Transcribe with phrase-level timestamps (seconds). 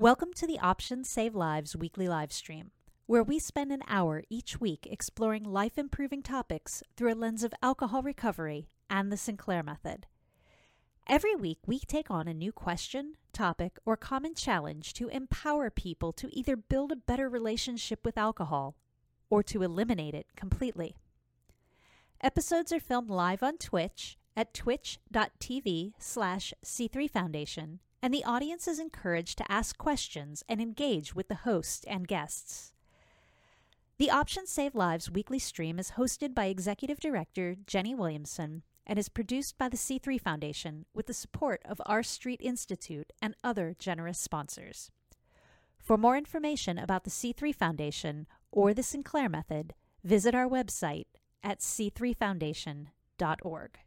[0.00, 2.70] Welcome to the Options Save Lives weekly live stream,
[3.06, 7.52] where we spend an hour each week exploring life improving topics through a lens of
[7.64, 10.06] alcohol recovery and the Sinclair method.
[11.08, 16.12] Every week, we take on a new question, topic, or common challenge to empower people
[16.12, 18.76] to either build a better relationship with alcohol
[19.30, 20.94] or to eliminate it completely.
[22.20, 28.78] Episodes are filmed live on Twitch at twitch.tv slash C3 Foundation and the audience is
[28.78, 32.72] encouraged to ask questions and engage with the host and guests.
[33.98, 39.08] The Options Save Lives weekly stream is hosted by Executive Director Jenny Williamson and is
[39.08, 44.18] produced by the C3 Foundation with the support of R Street Institute and other generous
[44.18, 44.90] sponsors.
[45.78, 49.74] For more information about the C3 Foundation or the Sinclair Method,
[50.04, 51.06] visit our website
[51.42, 53.78] at c3foundation.org.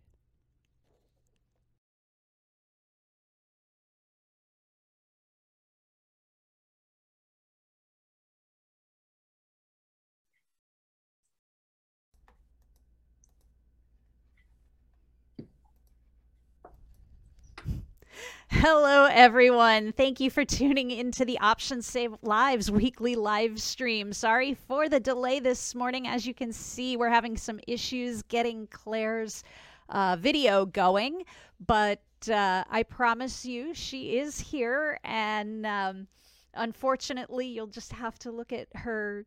[18.49, 19.91] Hello, everyone.
[19.93, 24.13] Thank you for tuning into the Options Save Lives weekly live stream.
[24.13, 26.07] Sorry for the delay this morning.
[26.07, 29.43] As you can see, we're having some issues getting Claire's
[29.89, 31.23] uh, video going,
[31.65, 34.99] but uh, I promise you she is here.
[35.03, 36.07] And um,
[36.53, 39.25] unfortunately, you'll just have to look at her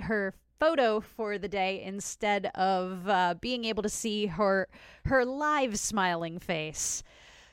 [0.00, 4.68] her photo for the day instead of uh, being able to see her
[5.04, 7.02] her live smiling face.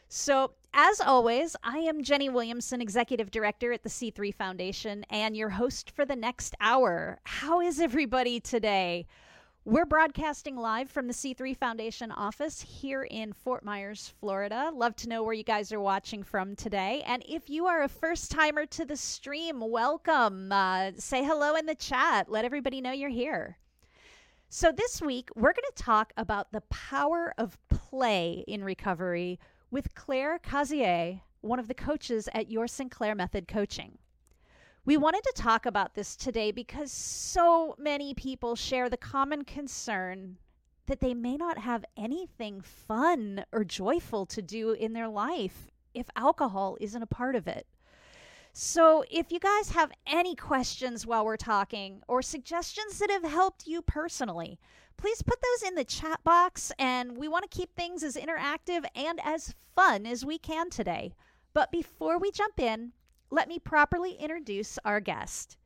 [0.09, 5.49] So, as always, I am Jenny Williamson, Executive Director at the C3 Foundation, and your
[5.49, 7.19] host for the next hour.
[7.25, 9.05] How is everybody today?
[9.65, 14.71] We're broadcasting live from the C3 Foundation office here in Fort Myers, Florida.
[14.73, 17.03] Love to know where you guys are watching from today.
[17.05, 20.53] And if you are a first timer to the stream, welcome.
[20.53, 22.31] Uh, say hello in the chat.
[22.31, 23.57] Let everybody know you're here.
[24.47, 29.37] So, this week, we're going to talk about the power of play in recovery
[29.69, 33.97] with Claire Cazier, one of the coaches at Your Sinclair Method Coaching.
[34.85, 40.37] We wanted to talk about this today because so many people share the common concern
[40.85, 46.07] that they may not have anything fun or joyful to do in their life if
[46.15, 47.67] alcohol isn't a part of it.
[48.53, 53.67] So, if you guys have any questions while we're talking or suggestions that have helped
[53.67, 54.57] you personally,
[54.97, 56.71] please put those in the chat box.
[56.77, 61.13] And we want to keep things as interactive and as fun as we can today.
[61.53, 62.91] But before we jump in,
[63.29, 65.57] let me properly introduce our guest.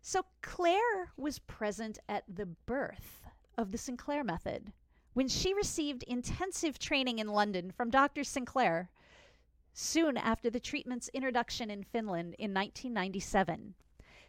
[0.00, 4.72] So, Claire was present at the birth of the Sinclair method
[5.12, 8.22] when she received intensive training in London from Dr.
[8.22, 8.88] Sinclair
[9.72, 13.74] soon after the treatment's introduction in Finland in 1997.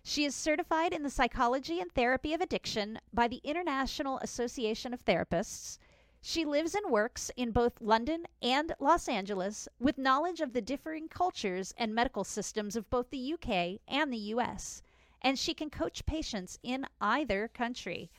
[0.09, 5.05] She is certified in the psychology and therapy of addiction by the International Association of
[5.05, 5.77] Therapists.
[6.19, 11.09] She lives and works in both London and Los Angeles with knowledge of the differing
[11.09, 14.81] cultures and medical systems of both the UK and the US.
[15.21, 18.09] And she can coach patients in either country.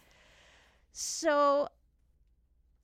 [0.92, 1.66] So,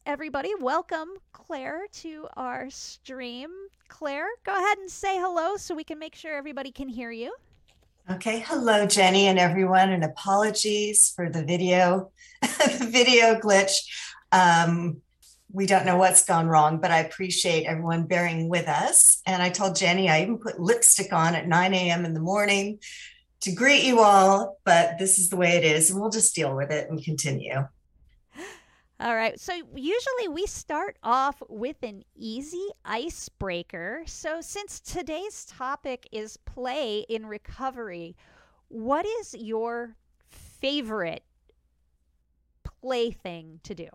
[0.04, 0.52] everybody.
[0.58, 3.52] Welcome, Claire, to our stream.
[3.86, 7.36] Claire, go ahead and say hello so we can make sure everybody can hear you.
[8.08, 13.72] Okay, hello, Jenny and everyone, and apologies for the video, the video glitch.
[14.30, 14.98] Um,
[15.50, 19.20] we don't know what's gone wrong, but I appreciate everyone bearing with us.
[19.26, 22.04] And I told Jenny I even put lipstick on at 9 a.m.
[22.04, 22.78] in the morning
[23.40, 26.54] to greet you all, but this is the way it is, and we'll just deal
[26.54, 27.66] with it and continue.
[28.98, 29.38] All right.
[29.38, 34.02] So usually we start off with an easy icebreaker.
[34.06, 38.16] So since today's topic is play in recovery,
[38.68, 39.96] what is your
[40.28, 41.24] favorite
[42.64, 43.88] plaything to do?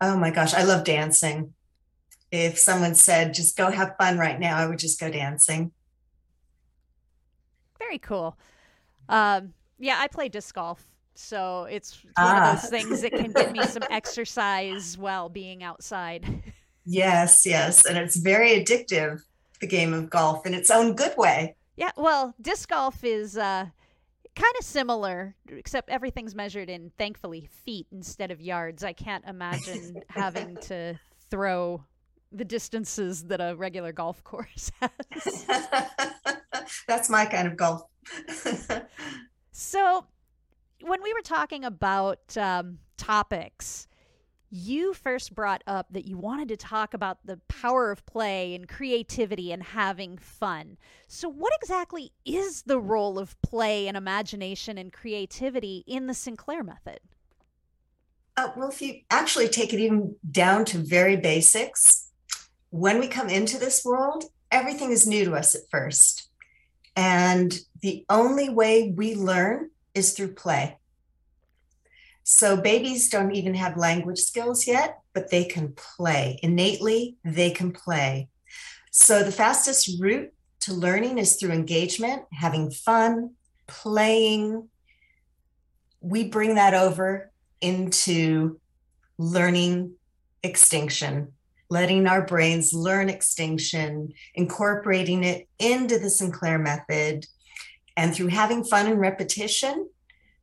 [0.00, 1.54] Oh my gosh, I love dancing.
[2.30, 5.72] If someone said just go have fun right now, I would just go dancing.
[7.78, 8.38] Very cool.
[9.08, 12.68] Um, yeah, I play disc golf so it's one of those ah.
[12.68, 16.42] things that can give me some exercise while being outside.
[16.84, 17.86] Yes, yes.
[17.86, 19.20] And it's very addictive,
[19.60, 21.54] the game of golf in its own good way.
[21.76, 23.66] Yeah, well, disc golf is uh,
[24.34, 28.84] kind of similar, except everything's measured in, thankfully, feet instead of yards.
[28.84, 30.98] I can't imagine having to
[31.30, 31.84] throw
[32.30, 35.46] the distances that a regular golf course has.
[36.88, 37.82] That's my kind of golf.
[39.52, 40.06] so
[40.82, 43.86] when we were talking about um, topics,
[44.50, 48.68] you first brought up that you wanted to talk about the power of play and
[48.68, 50.76] creativity and having fun.
[51.08, 56.62] So, what exactly is the role of play and imagination and creativity in the Sinclair
[56.62, 57.00] method?
[58.36, 62.10] Uh, well, if you actually take it even down to very basics,
[62.70, 66.28] when we come into this world, everything is new to us at first.
[66.94, 70.78] And the only way we learn is through play.
[72.24, 76.38] So babies don't even have language skills yet, but they can play.
[76.42, 78.28] Innately, they can play.
[78.90, 83.32] So the fastest route to learning is through engagement, having fun,
[83.66, 84.68] playing.
[86.00, 88.60] We bring that over into
[89.18, 89.94] learning
[90.42, 91.32] extinction,
[91.70, 97.26] letting our brains learn extinction, incorporating it into the Sinclair method.
[97.96, 99.88] And through having fun and repetition,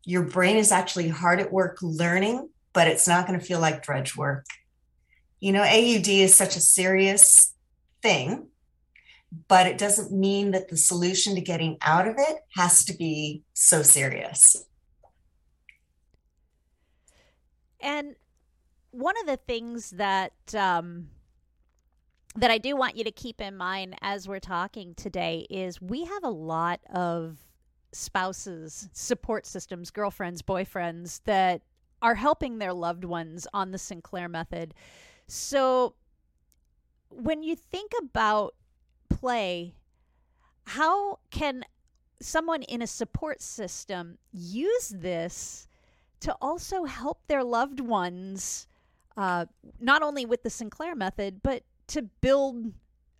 [0.05, 3.83] your brain is actually hard at work learning, but it's not going to feel like
[3.83, 4.45] drudge work.
[5.39, 7.53] You know, AUD is such a serious
[8.01, 8.47] thing,
[9.47, 13.43] but it doesn't mean that the solution to getting out of it has to be
[13.53, 14.65] so serious.
[17.79, 18.15] And
[18.91, 21.09] one of the things that um,
[22.35, 26.05] that I do want you to keep in mind as we're talking today is we
[26.05, 27.37] have a lot of
[27.91, 31.61] spouses, support systems, girlfriends, boyfriends that
[32.01, 34.73] are helping their loved ones on the Sinclair method.
[35.27, 35.95] So
[37.09, 38.55] when you think about
[39.09, 39.73] play,
[40.65, 41.65] how can
[42.21, 45.67] someone in a support system use this
[46.19, 48.67] to also help their loved ones,
[49.17, 49.45] uh,
[49.79, 52.73] not only with the Sinclair method, but to build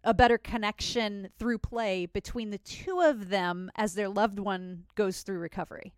[0.04, 5.22] a better connection through play between the two of them as their loved one goes
[5.22, 5.94] through recovery?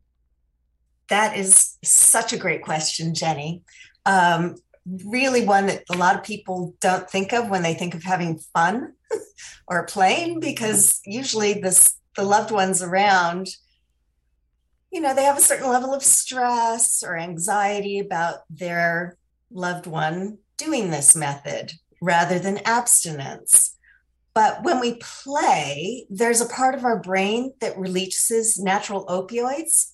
[1.10, 3.64] That is such a great question, Jenny.
[4.06, 4.56] Um,
[5.06, 8.40] really, one that a lot of people don't think of when they think of having
[8.54, 8.94] fun
[9.68, 13.48] or playing, because usually this the loved ones around,
[14.92, 19.18] you know, they have a certain level of stress or anxiety about their
[19.50, 21.72] loved one doing this method
[22.02, 23.78] rather than abstinence.
[24.34, 29.92] But when we play, there's a part of our brain that releases natural opioids,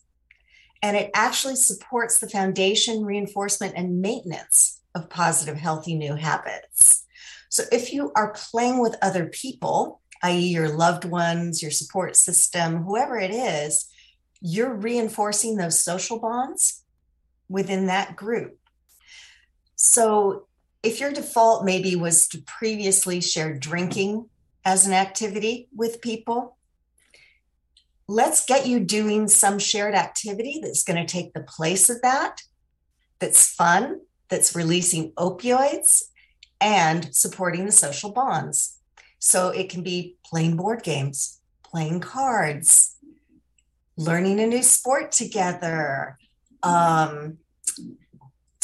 [0.81, 7.03] and it actually supports the foundation, reinforcement, and maintenance of positive, healthy new habits.
[7.49, 12.83] So if you are playing with other people, i.e., your loved ones, your support system,
[12.83, 13.87] whoever it is,
[14.41, 16.83] you're reinforcing those social bonds
[17.49, 18.57] within that group.
[19.75, 20.46] So
[20.87, 24.29] if your default maybe was to previously share drinking
[24.63, 26.55] as an activity with people,
[28.07, 32.41] let's get you doing some shared activity that's going to take the place of that,
[33.19, 33.99] that's fun,
[34.29, 36.03] that's releasing opioids
[36.61, 38.77] and supporting the social bonds.
[39.19, 42.95] So it can be playing board games, playing cards,
[43.97, 46.17] learning a new sport together,
[46.63, 47.39] um,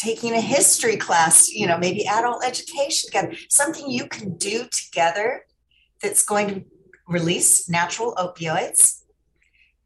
[0.04, 5.46] taking a history class, you know, maybe adult education together, something you can do together
[6.02, 6.66] that's going to
[7.08, 9.04] release natural opioids,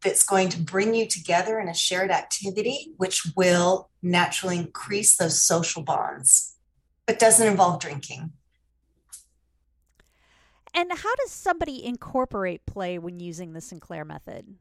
[0.02, 5.40] that's going to bring you together in a shared activity, which will naturally increase those
[5.40, 6.56] social bonds,
[7.06, 8.32] but doesn't involve drinking.
[10.74, 14.56] And how does somebody incorporate play when using the Sinclair method?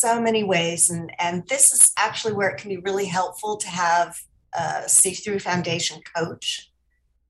[0.00, 0.88] So many ways.
[0.88, 4.18] And, and this is actually where it can be really helpful to have
[4.54, 6.72] a C3 Foundation coach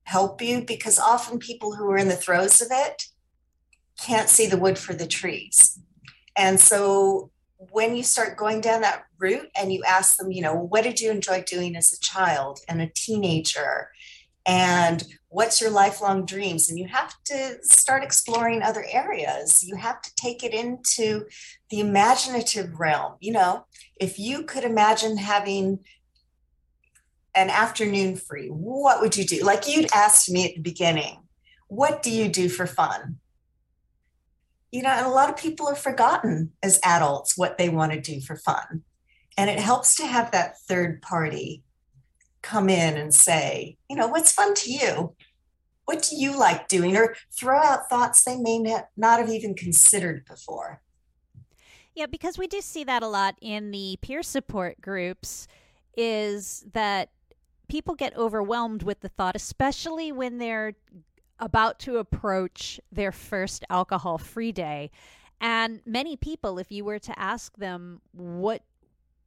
[0.03, 3.07] help you because often people who are in the throes of it
[3.99, 5.79] can't see the wood for the trees.
[6.37, 7.29] And so
[7.71, 11.01] when you start going down that route and you ask them, you know, what did
[11.01, 13.89] you enjoy doing as a child and a teenager?
[14.45, 16.69] And what's your lifelong dreams?
[16.69, 19.63] And you have to start exploring other areas.
[19.63, 21.25] You have to take it into
[21.69, 23.15] the imaginative realm.
[23.19, 23.65] You know,
[23.99, 25.79] if you could imagine having
[27.35, 29.43] an afternoon free, what would you do?
[29.43, 31.19] Like you'd asked me at the beginning,
[31.67, 33.19] what do you do for fun?
[34.71, 38.01] You know, and a lot of people have forgotten as adults what they want to
[38.01, 38.83] do for fun.
[39.37, 41.63] And it helps to have that third party
[42.41, 45.15] come in and say, you know, what's fun to you?
[45.85, 46.95] What do you like doing?
[46.95, 48.59] Or throw out thoughts they may
[48.95, 50.81] not have even considered before.
[51.95, 55.47] Yeah, because we do see that a lot in the peer support groups
[55.97, 57.09] is that
[57.67, 60.73] people get overwhelmed with the thought, especially when they're
[61.39, 64.91] about to approach their first alcohol free day.
[65.41, 68.61] And many people, if you were to ask them, what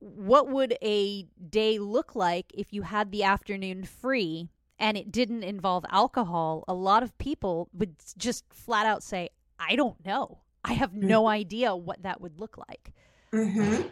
[0.05, 5.43] what would a day look like if you had the afternoon free and it didn't
[5.43, 6.65] involve alcohol?
[6.69, 10.41] A lot of people would just flat out say, I don't know.
[10.65, 11.29] I have no mm-hmm.
[11.29, 12.93] idea what that would look like.
[13.33, 13.89] Mm-hmm.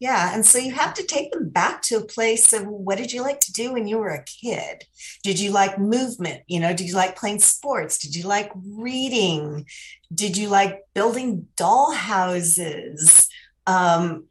[0.00, 0.34] Yeah.
[0.34, 3.22] And so you have to take them back to a place of what did you
[3.22, 4.84] like to do when you were a kid?
[5.22, 6.42] Did you like movement?
[6.48, 7.98] You know, did you like playing sports?
[7.98, 9.64] Did you like reading?
[10.12, 13.28] Did you like building doll houses?
[13.68, 14.24] Um,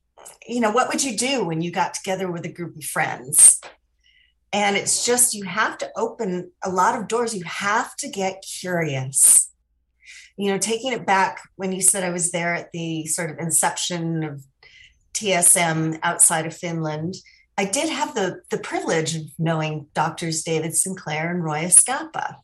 [0.48, 3.62] you know, what would you do when you got together with a group of friends?
[4.54, 7.36] And it's just, you have to open a lot of doors.
[7.36, 9.50] You have to get curious.
[10.38, 13.40] You know, taking it back when you said I was there at the sort of
[13.40, 14.44] inception of
[15.14, 17.16] TSM outside of Finland,
[17.58, 22.36] I did have the, the privilege of knowing doctors David Sinclair and Roy Eskapa.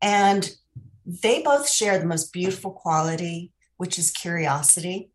[0.00, 0.50] And
[1.04, 5.10] they both share the most beautiful quality, which is curiosity.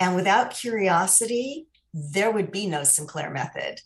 [0.00, 3.80] And without curiosity, there would be no Sinclair method.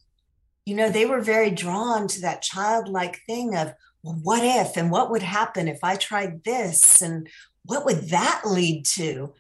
[0.65, 4.91] You know, they were very drawn to that childlike thing of, well, what if and
[4.91, 7.03] what would happen if I tried this?
[7.03, 7.29] And
[7.65, 9.35] what would that lead to?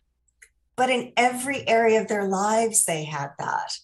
[0.76, 3.78] But in every area of their lives, they had that.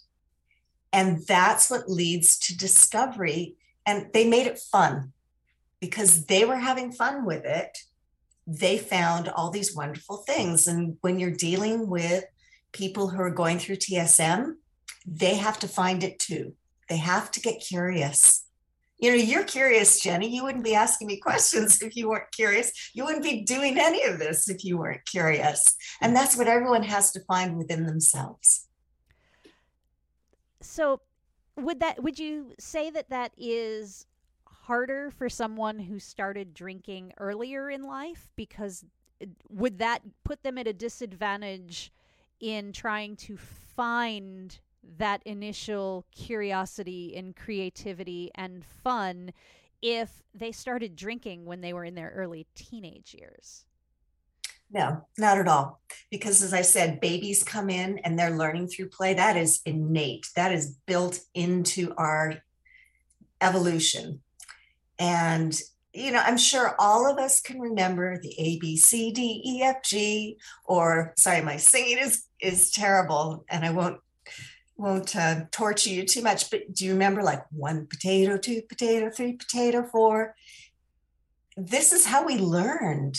[0.93, 3.57] And that's what leads to discovery.
[3.85, 5.13] And they made it fun
[5.81, 7.79] because they were having fun with it.
[8.47, 10.67] They found all these wonderful things.
[10.67, 12.25] And when you're dealing with
[12.75, 14.57] people who are going through TSM,
[15.07, 16.55] they have to find it too.
[16.91, 18.45] They have to get curious
[18.99, 20.35] you know, you're curious, Jenny.
[20.35, 22.91] You wouldn't be asking me questions if you weren't curious.
[22.95, 25.77] You wouldn't be doing any of this if you weren't curious.
[26.01, 26.17] And mm.
[26.17, 28.67] that's what everyone has to find within themselves.
[30.63, 31.01] So,
[31.57, 34.07] would that would you say that that is
[34.47, 38.85] harder for someone who started drinking earlier in life because
[39.23, 41.93] uh, would that put them at a disadvantage
[42.45, 44.59] in trying to find
[44.99, 49.33] that initial curiosity and creativity and fun
[49.81, 53.65] if they started drinking when they were in their early teenage years?
[54.71, 55.81] No, not at all.
[56.11, 59.15] Because as I said, babies come in and they're learning through play.
[59.15, 62.35] That is innate, that is built into our
[63.41, 64.21] evolution.
[64.99, 65.59] And,
[65.95, 69.63] you know, I'm sure all of us can remember the A, B, C, D, E,
[69.63, 70.37] F, G,
[70.67, 73.99] or sorry, my singing is is terrible and I won't
[74.77, 79.09] won't uh, torture you too much, but do you remember like one potato, two potato,
[79.09, 80.35] three potato, four?
[81.57, 83.17] This is how we learned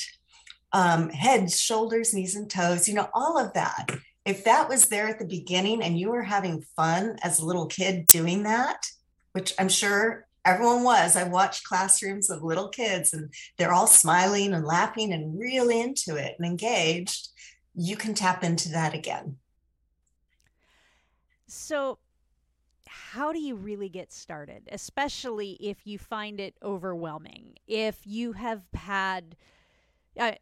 [0.74, 3.90] um, heads, shoulders, knees, and toes, you know, all of that.
[4.26, 7.68] If that was there at the beginning and you were having fun as a little
[7.68, 8.86] kid doing that,
[9.32, 14.54] which I'm sure everyone was, I watched classrooms of little kids and they're all smiling
[14.54, 17.30] and laughing and really into it and engaged,
[17.76, 19.38] you can tap into that again.
[21.48, 22.00] So,
[22.88, 27.56] how do you really get started, especially if you find it overwhelming?
[27.68, 29.36] If you have had,
[30.20, 30.34] uh,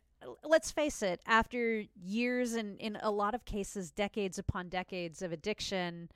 [0.43, 5.31] let's face it, after years and in a lot of cases, decades upon decades of
[5.31, 6.09] addiction,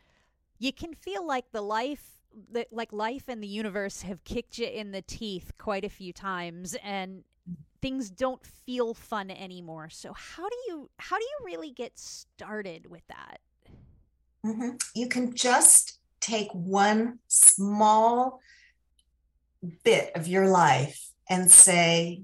[0.59, 2.13] you can feel like the life
[2.71, 6.75] like life and the universe have kicked you in the teeth quite a few times
[6.83, 7.23] and
[7.81, 9.89] things don't feel fun anymore.
[9.89, 13.39] So how do you how do you really get started with that?
[14.45, 14.77] Mm-hmm.
[14.95, 18.39] You can just take one small
[19.83, 22.23] bit of your life and say,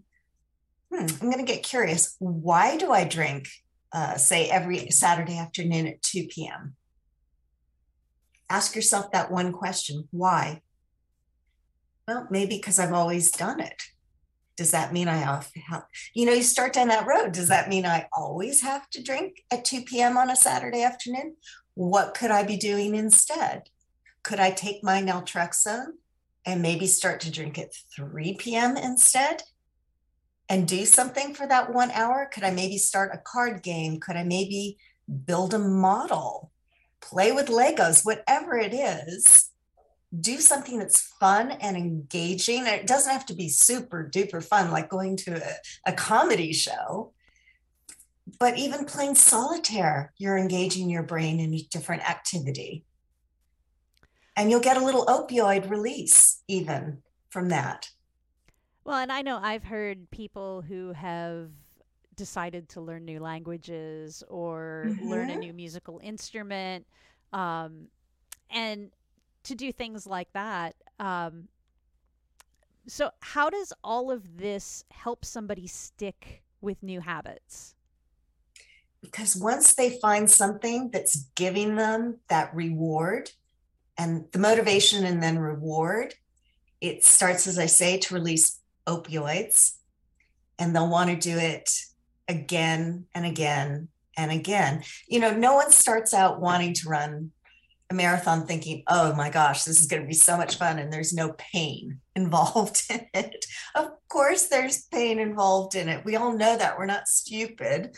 [0.91, 2.15] hmm, I'm going to get curious.
[2.19, 3.47] Why do I drink,
[3.91, 6.75] uh, say, every Saturday afternoon at 2 p.m.?
[8.49, 10.61] Ask yourself that one question why?
[12.07, 13.81] Well, maybe because I've always done it.
[14.55, 15.49] Does that mean I have,
[16.13, 17.31] you know, you start down that road.
[17.31, 20.17] Does that mean I always have to drink at 2 p.m.
[20.17, 21.35] on a Saturday afternoon?
[21.75, 23.69] what could I be doing instead?
[24.23, 25.93] Could I take my naltrexone
[26.45, 28.77] and maybe start to drink at 3 p.m.
[28.77, 29.43] instead
[30.49, 32.29] and do something for that one hour?
[32.31, 33.99] Could I maybe start a card game?
[33.99, 34.77] Could I maybe
[35.25, 36.51] build a model,
[37.01, 39.49] play with Legos, whatever it is?
[40.19, 42.67] Do something that's fun and engaging.
[42.67, 47.13] It doesn't have to be super duper fun, like going to a, a comedy show
[48.39, 52.85] but even playing solitaire, you're engaging your brain in a different activity.
[54.35, 57.89] And you'll get a little opioid release even from that.
[58.83, 61.51] Well, and I know I've heard people who have
[62.15, 65.09] decided to learn new languages or mm-hmm.
[65.09, 66.85] learn a new musical instrument
[67.31, 67.87] um,
[68.49, 68.91] and
[69.43, 70.75] to do things like that.
[70.99, 71.47] Um,
[72.87, 77.75] so, how does all of this help somebody stick with new habits?
[79.03, 83.29] because once they find something that's giving them that reward
[83.97, 86.15] and the motivation and then reward,
[86.81, 89.73] it starts, as I say, to release opioids.
[90.57, 91.69] And they'll want to do it
[92.27, 94.83] again and again and again.
[95.07, 97.31] You know, no one starts out wanting to run
[97.93, 101.13] marathon thinking, oh my gosh, this is going to be so much fun and there's
[101.13, 103.45] no pain involved in it.
[103.75, 106.05] Of course, there's pain involved in it.
[106.05, 106.77] We all know that.
[106.77, 107.95] We're not stupid,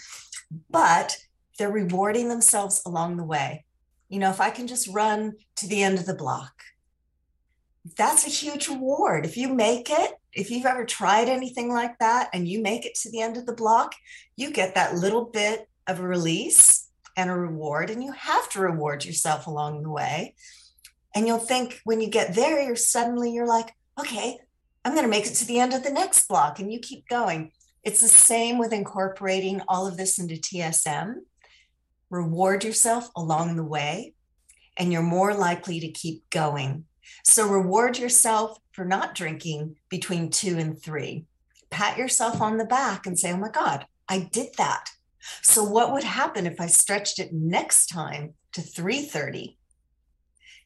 [0.69, 1.15] but
[1.57, 3.65] they're rewarding themselves along the way.
[4.09, 6.53] You know, if I can just run to the end of the block,
[7.97, 9.25] that's a huge reward.
[9.25, 12.95] If you make it, if you've ever tried anything like that and you make it
[13.01, 13.93] to the end of the block,
[14.35, 16.84] you get that little bit of a release
[17.15, 20.35] and a reward, and you have to reward yourself along the way.
[21.13, 24.37] And you'll think when you get there, you're suddenly, you're like, okay,
[24.83, 26.59] I'm going to make it to the end of the next block.
[26.59, 27.51] And you keep going.
[27.83, 31.15] It's the same with incorporating all of this into TSM.
[32.09, 34.13] Reward yourself along the way,
[34.77, 36.85] and you're more likely to keep going.
[37.23, 41.25] So reward yourself for not drinking between two and three.
[41.69, 44.89] Pat yourself on the back and say, oh my God, I did that.
[45.41, 49.57] So what would happen if I stretched it next time to 330?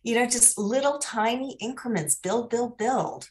[0.04, 3.30] You know, just little tiny increments, build, build, build.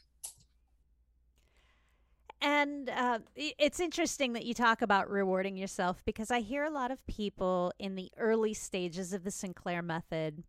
[2.41, 6.91] And uh, it's interesting that you talk about rewarding yourself because I hear a lot
[6.91, 10.45] of people in the early stages of the Sinclair method,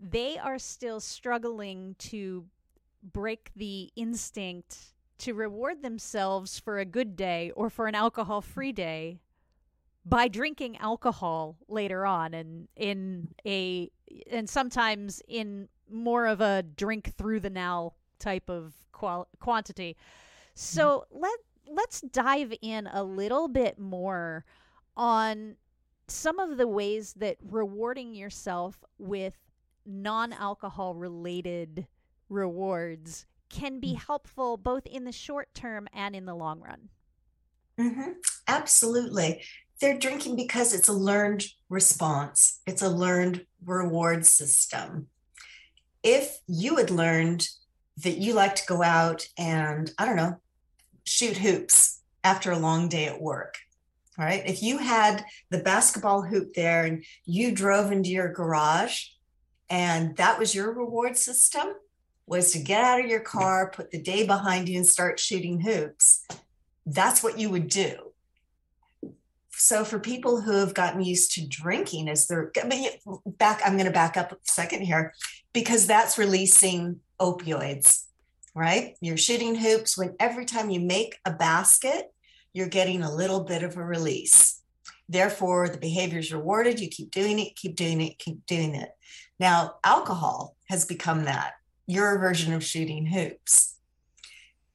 [0.00, 2.46] they are still struggling to
[3.02, 8.72] break the instinct to reward themselves for a good day or for an alcohol free
[8.72, 9.20] day
[10.04, 13.90] by drinking alcohol later on and in a
[14.30, 19.96] and sometimes in more of a drink through the now type of qual- quantity.
[20.54, 21.22] So mm-hmm.
[21.22, 21.38] let
[21.68, 24.44] let's dive in a little bit more
[24.96, 25.56] on
[26.08, 29.38] some of the ways that rewarding yourself with
[29.86, 31.86] non-alcohol related
[32.28, 34.04] rewards can be mm.
[34.06, 36.88] helpful both in the short term and in the long run.
[37.78, 38.10] Mm-hmm.
[38.48, 39.42] Absolutely
[39.82, 45.08] they're drinking because it's a learned response, it's a learned reward system.
[46.04, 47.48] If you had learned
[47.98, 50.40] that you like to go out and, I don't know,
[51.04, 53.58] shoot hoops after a long day at work,
[54.16, 54.44] all right?
[54.46, 59.06] If you had the basketball hoop there and you drove into your garage
[59.68, 61.74] and that was your reward system,
[62.24, 65.60] was to get out of your car, put the day behind you, and start shooting
[65.60, 66.24] hoops.
[66.86, 68.11] That's what you would do
[69.54, 72.50] so for people who have gotten used to drinking as they're
[73.38, 75.12] back i'm going to back up a second here
[75.52, 78.04] because that's releasing opioids
[78.54, 78.96] right?
[79.00, 79.96] You're shooting hoops.
[79.96, 82.12] When every time you make a basket
[82.54, 84.60] you're getting a little bit of a release.
[85.08, 86.80] Therefore the behavior is rewarded.
[86.80, 88.90] You keep doing it keep doing it keep doing it.
[89.38, 91.54] Now alcohol has become that.
[91.86, 93.76] Your version of shooting hoops.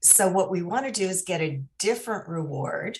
[0.01, 2.99] So what we want to do is get a different reward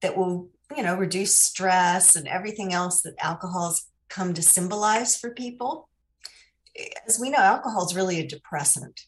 [0.00, 5.30] that will you know, reduce stress and everything else that alcohol's come to symbolize for
[5.30, 5.88] people.
[7.06, 9.02] As we know, alcohol is really a depressant.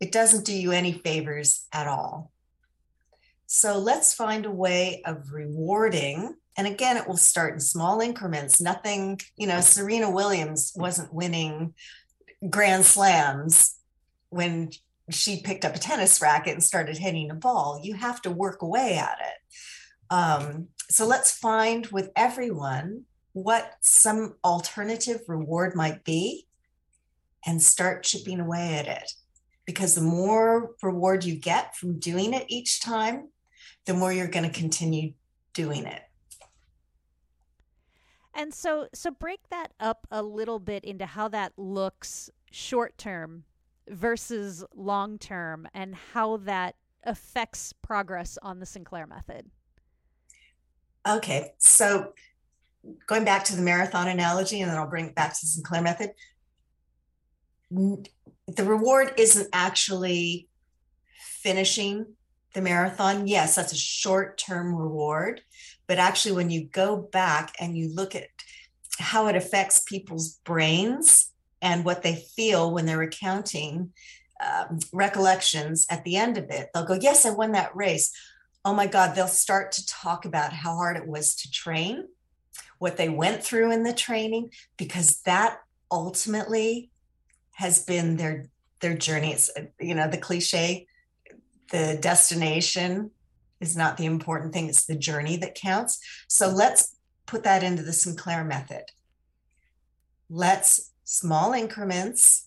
[0.00, 2.32] It doesn't do you any favors at all.
[3.46, 6.36] So let's find a way of rewarding.
[6.56, 8.60] And again, it will start in small increments.
[8.60, 11.74] Nothing, you know, Serena Williams wasn't winning
[12.48, 13.76] grand slams
[14.30, 14.70] when
[15.10, 17.80] she picked up a tennis racket and started hitting a ball.
[17.82, 19.56] You have to work away at it.
[20.10, 26.46] Um, so let's find with everyone what some alternative reward might be
[27.46, 29.12] and start chipping away at it.
[29.66, 33.28] Because the more reward you get from doing it each time,
[33.86, 35.12] the more you're going to continue
[35.54, 36.02] doing it.
[38.34, 43.44] And so so break that up a little bit into how that looks short term
[43.88, 49.50] versus long term and how that affects progress on the Sinclair method.
[51.06, 52.12] Okay, so
[53.06, 55.82] going back to the marathon analogy, and then I'll bring it back to the Sinclair
[55.82, 56.10] method.
[57.70, 60.48] The reward isn't actually
[61.42, 62.06] finishing
[62.54, 63.26] the marathon.
[63.26, 65.42] Yes, that's a short term reward.
[65.86, 68.28] But actually, when you go back and you look at
[68.98, 71.32] how it affects people's brains
[71.62, 73.92] and what they feel when they're recounting
[74.44, 78.12] um, recollections at the end of it, they'll go, Yes, I won that race
[78.64, 82.08] oh my God, they'll start to talk about how hard it was to train,
[82.78, 85.58] what they went through in the training, because that
[85.90, 86.90] ultimately
[87.52, 88.46] has been their
[88.80, 89.32] their journey.
[89.32, 90.86] It's uh, you know the cliche,
[91.70, 93.10] the destination
[93.60, 95.98] is not the important thing; it's the journey that counts.
[96.28, 96.96] So let's
[97.26, 98.84] put that into the Sinclair method.
[100.28, 102.46] Let's small increments.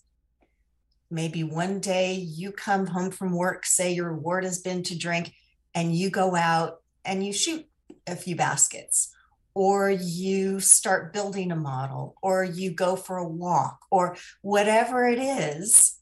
[1.10, 5.32] Maybe one day you come home from work, say your reward has been to drink,
[5.74, 7.66] and you go out and you shoot
[8.08, 9.14] a few baskets,
[9.54, 15.20] or you start building a model, or you go for a walk, or whatever it
[15.20, 16.00] is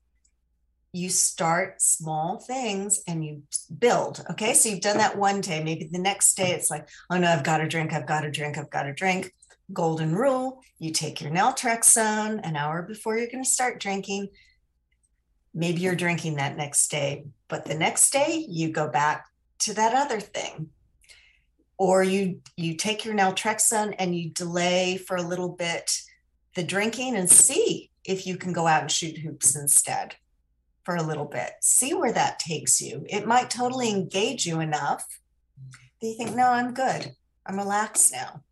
[0.93, 3.43] you start small things and you
[3.79, 4.23] build.
[4.29, 4.53] Okay.
[4.53, 5.63] So you've done that one day.
[5.63, 8.31] Maybe the next day it's like, oh no, I've got to drink, I've got to
[8.31, 9.33] drink, I've got to drink.
[9.71, 14.29] Golden rule you take your naltrexone an hour before you're going to start drinking.
[15.53, 19.27] Maybe you're drinking that next day, but the next day you go back
[19.61, 20.69] to that other thing.
[21.77, 25.91] Or you you take your naltrexone and you delay for a little bit
[26.55, 30.15] the drinking and see if you can go out and shoot hoops instead
[30.83, 31.51] for a little bit.
[31.61, 33.05] See where that takes you.
[33.07, 35.05] It might totally engage you enough
[36.01, 37.15] that you think, no, I'm good.
[37.45, 38.43] I'm relaxed now.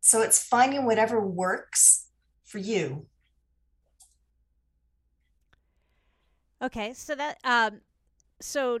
[0.00, 2.06] So it's finding whatever works
[2.44, 3.06] for you.
[6.62, 7.80] Okay, so that um
[8.40, 8.80] so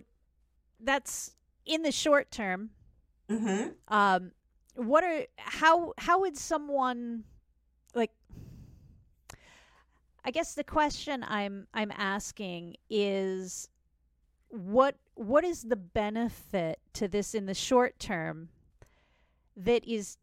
[0.82, 1.32] that's
[1.66, 2.70] in the short term.
[3.28, 3.70] Mm-hmm.
[3.88, 4.32] Um
[4.74, 7.24] what are how how would someone
[7.94, 8.12] like
[10.24, 13.68] I guess the question I'm I'm asking is
[14.48, 18.50] what what is the benefit to this in the short term
[19.56, 20.16] that is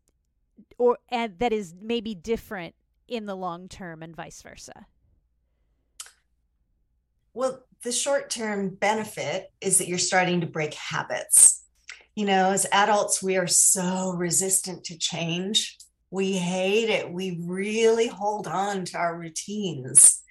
[0.78, 2.76] or and that is maybe different
[3.08, 4.88] in the long term and vice versa?
[7.34, 11.64] Well, the short term benefit is that you're starting to break habits.
[12.16, 15.78] You know, as adults, we are so resistant to change
[16.16, 17.12] we hate it.
[17.12, 20.22] We really hold on to our routines.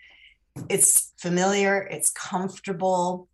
[0.71, 3.29] It's familiar, it's comfortable.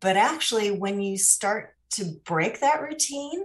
[0.00, 3.44] But actually, when you start to break that routine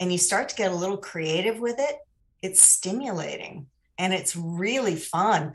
[0.00, 1.96] and you start to get a little creative with it,
[2.42, 5.52] it's stimulating and it's really fun.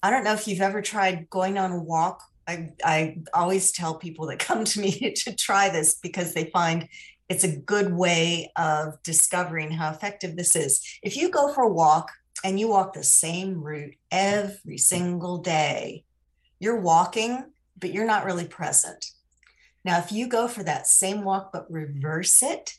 [0.00, 2.22] I don't know if you've ever tried going on a walk.
[2.46, 6.88] I, I always tell people that come to me to try this because they find
[7.28, 10.82] it's a good way of discovering how effective this is.
[11.02, 12.10] If you go for a walk
[12.44, 16.04] and you walk the same route every single day,
[16.58, 17.44] you're walking,
[17.78, 19.06] but you're not really present.
[19.84, 22.74] Now, if you go for that same walk but reverse it,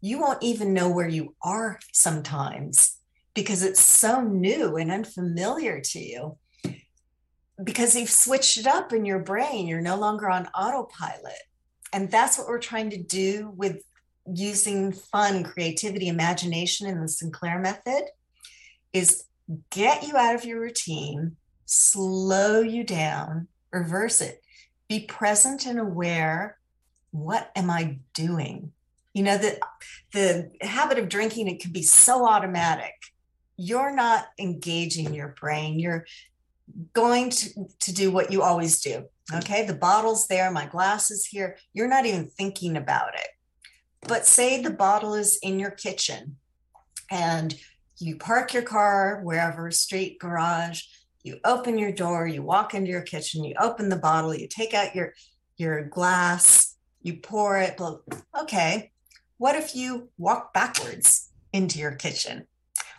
[0.00, 2.98] you won't even know where you are sometimes
[3.34, 6.36] because it's so new and unfamiliar to you.
[7.62, 11.42] Because you've switched it up in your brain, you're no longer on autopilot.
[11.92, 13.82] And that's what we're trying to do with
[14.32, 18.04] using fun, creativity, imagination in the Sinclair method
[18.92, 19.24] is
[19.70, 21.36] get you out of your routine,
[21.66, 24.42] slow you down, reverse it.
[24.88, 26.58] Be present and aware.
[27.10, 28.72] What am I doing?
[29.12, 29.60] You know, the,
[30.12, 32.94] the habit of drinking, it can be so automatic.
[33.56, 35.78] You're not engaging your brain.
[35.78, 36.06] You're
[36.92, 39.04] going to, to do what you always do.
[39.30, 39.38] Mm.
[39.38, 41.56] Okay, the bottle's there, my glass is here.
[41.72, 43.28] You're not even thinking about it.
[44.02, 46.36] But say the bottle is in your kitchen
[47.10, 47.54] and
[47.98, 50.82] you park your car wherever, street, garage,
[51.22, 54.74] you open your door, you walk into your kitchen, you open the bottle, you take
[54.74, 55.14] out your
[55.56, 57.80] your glass, you pour it.
[58.38, 58.90] Okay,
[59.38, 62.46] what if you walk backwards into your kitchen?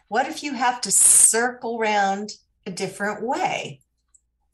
[0.08, 2.32] What if you have to circle around
[2.66, 3.82] a different way?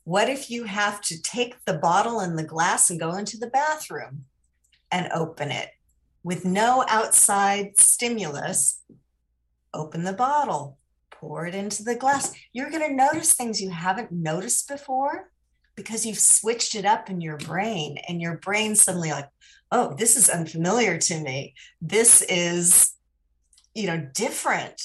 [0.03, 3.47] What if you have to take the bottle and the glass and go into the
[3.47, 4.25] bathroom
[4.91, 5.69] and open it
[6.23, 8.81] with no outside stimulus?
[9.73, 10.77] Open the bottle,
[11.11, 12.33] pour it into the glass.
[12.51, 15.31] You're going to notice things you haven't noticed before
[15.75, 19.29] because you've switched it up in your brain, and your brain suddenly like,
[19.71, 21.55] oh, this is unfamiliar to me.
[21.81, 22.91] This is,
[23.73, 24.81] you know, different.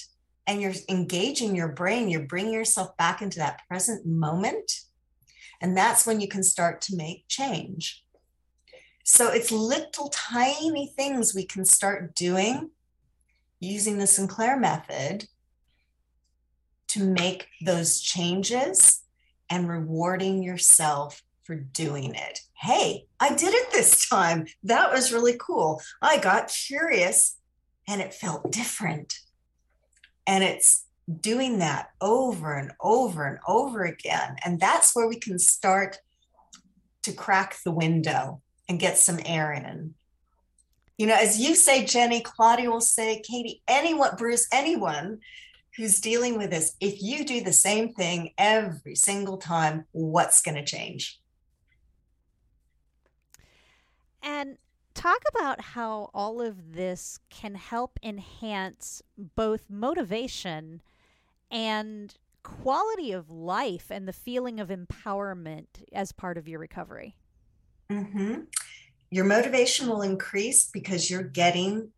[0.46, 4.70] And you're engaging your brain, you're bringing yourself back into that present moment
[5.60, 8.04] and that's when you can start to make change.
[9.04, 12.70] So it's little tiny things we can start doing
[13.60, 15.26] using the Sinclair method
[16.88, 19.02] to make those changes
[19.48, 22.40] and rewarding yourself for doing it.
[22.54, 24.46] Hey, I did it this time.
[24.64, 25.80] That was really cool.
[26.02, 27.38] I got curious
[27.88, 29.14] and it felt different.
[30.26, 30.84] And it's
[31.20, 34.36] doing that over and over and over again.
[34.44, 35.98] And that's where we can start
[37.02, 39.94] to crack the window and get some air in.
[40.98, 45.20] You know, as you say, Jenny, Claudia will say, Katie, anyone, Bruce, anyone
[45.76, 50.54] who's dealing with this, if you do the same thing every single time, what's going
[50.54, 51.20] to change?
[54.22, 54.56] And
[54.96, 60.80] talk about how all of this can help enhance both motivation
[61.50, 67.14] and quality of life and the feeling of empowerment as part of your recovery.
[67.90, 68.42] Mm-hmm.
[69.10, 71.90] Your motivation will increase because you're getting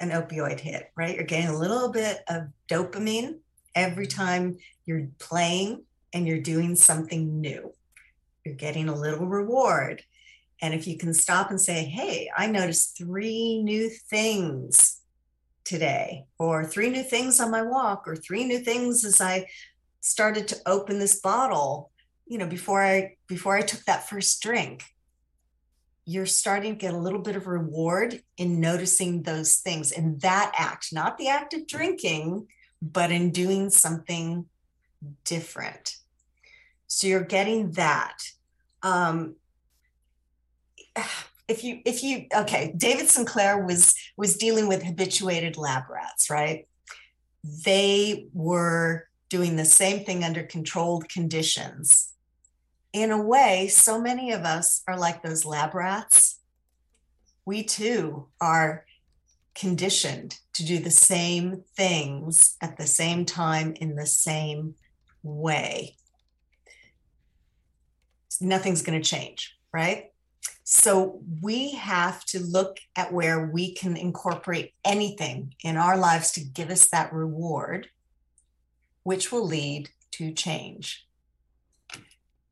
[0.00, 1.14] an opioid hit, right?
[1.14, 3.36] You're getting a little bit of dopamine
[3.74, 7.72] every time you're playing and you're doing something new.
[8.44, 10.02] You're getting a little reward.
[10.62, 15.00] And if you can stop and say, hey, I noticed three new things
[15.64, 19.46] today, or three new things on my walk, or three new things as I
[20.00, 21.90] started to open this bottle,
[22.26, 24.82] you know, before I before I took that first drink,
[26.04, 30.52] you're starting to get a little bit of reward in noticing those things in that
[30.56, 32.48] act, not the act of drinking,
[32.82, 34.46] but in doing something
[35.24, 35.96] different.
[36.86, 38.18] So you're getting that.
[38.82, 39.36] Um,
[41.48, 46.66] if you if you okay david sinclair was was dealing with habituated lab rats right?
[47.64, 52.12] They were doing the same thing under controlled conditions.
[52.92, 56.40] In a way so many of us are like those lab rats.
[57.46, 58.84] We too are
[59.54, 64.74] conditioned to do the same things at the same time in the same
[65.22, 65.96] way.
[68.40, 70.09] Nothing's going to change right
[70.64, 76.44] so we have to look at where we can incorporate anything in our lives to
[76.44, 77.88] give us that reward,
[79.02, 81.06] which will lead to change.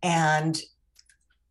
[0.02, 0.60] And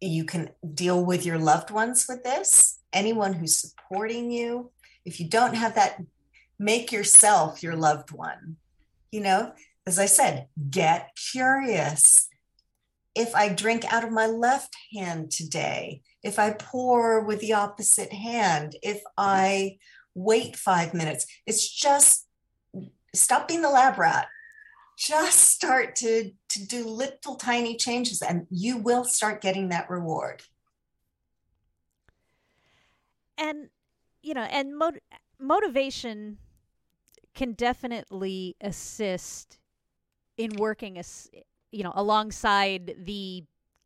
[0.02, 4.71] you can deal with your loved ones with this, anyone who's supporting you.
[5.06, 6.02] If you don't have that,
[6.60, 8.58] make yourself your loved one.
[9.10, 9.54] You know,
[9.86, 12.28] as I said, get curious.
[13.15, 18.12] If I drink out of my left hand today, if I pour with the opposite
[18.12, 19.78] hand, if I
[20.13, 22.28] wait five minutes, it's just
[23.16, 24.28] stop being the lab rat.
[24.98, 30.44] Just start to, to do little tiny changes and you will start getting that reward.
[33.38, 33.70] And,
[34.22, 34.98] you know, and mot-
[35.40, 36.40] motivation
[37.36, 39.60] can definitely assist
[40.38, 41.30] in working as
[41.72, 43.44] you know alongside the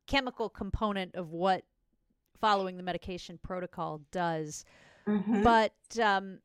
[0.07, 1.63] chemical component of what
[2.41, 4.65] following the medication protocol does.
[5.07, 5.43] Mm-hmm.
[5.43, 6.39] But um,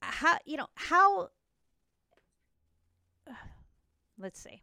[0.00, 1.28] how you know how?
[4.18, 4.62] Let's see.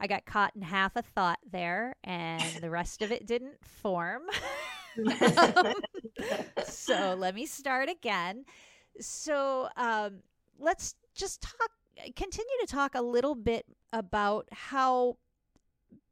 [0.00, 4.22] I got caught in half a thought there, and the rest of it didn't form.
[6.64, 8.44] so let me start again.
[9.00, 10.20] So um,
[10.58, 11.70] let's just talk,
[12.14, 15.16] continue to talk a little bit about how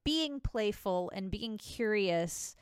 [0.04, 2.56] being playful and being curious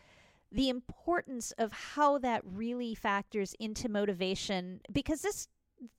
[0.53, 5.49] the importance of how that really factors into motivation because this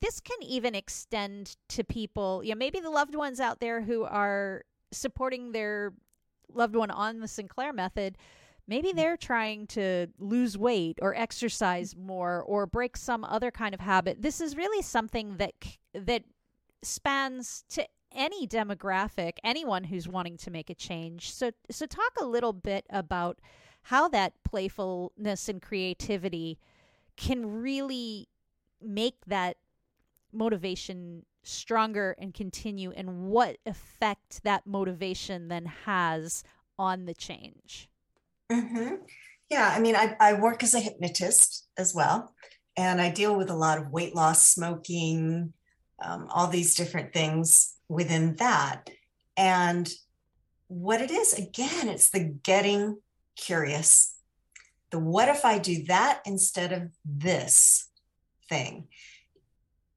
[0.00, 4.04] this can even extend to people you know maybe the loved ones out there who
[4.04, 5.92] are supporting their
[6.52, 8.16] loved one on the Sinclair method
[8.66, 8.96] maybe mm.
[8.96, 14.22] they're trying to lose weight or exercise more or break some other kind of habit
[14.22, 15.52] this is really something that
[15.94, 16.24] that
[16.82, 22.24] spans to any demographic anyone who's wanting to make a change so so talk a
[22.24, 23.38] little bit about
[23.86, 26.58] how that playfulness and creativity
[27.16, 28.28] can really
[28.82, 29.56] make that
[30.32, 36.42] motivation stronger and continue and what effect that motivation then has
[36.76, 37.88] on the change
[38.50, 38.96] mm-hmm.
[39.48, 42.34] yeah i mean I, I work as a hypnotist as well
[42.76, 45.52] and i deal with a lot of weight loss smoking
[46.02, 48.90] um, all these different things within that
[49.36, 49.88] and
[50.66, 52.98] what it is again it's the getting
[53.36, 54.16] curious.
[54.90, 57.88] The what if I do that instead of this
[58.48, 58.88] thing?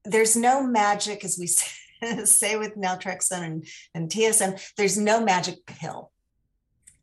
[0.04, 1.46] There's no magic, as we
[2.24, 6.10] say with naltrexone and, and TSM, there's no magic pill.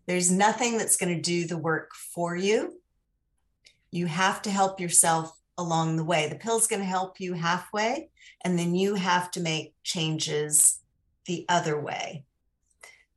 [0.07, 2.79] There's nothing that's going to do the work for you.
[3.91, 6.29] You have to help yourself along the way.
[6.29, 8.09] The pill's going to help you halfway,
[8.43, 10.79] and then you have to make changes
[11.25, 12.23] the other way.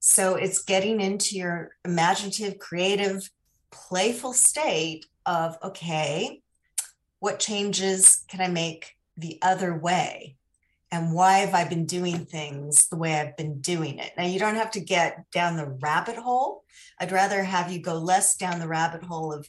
[0.01, 3.31] So it's getting into your imaginative, creative,
[3.71, 6.41] playful state of, okay,
[7.19, 10.37] what changes can I make the other way?
[10.91, 14.13] And why have I been doing things the way I've been doing it?
[14.17, 16.65] Now, you don't have to get down the rabbit hole.
[16.99, 19.49] I'd rather have you go less down the rabbit hole of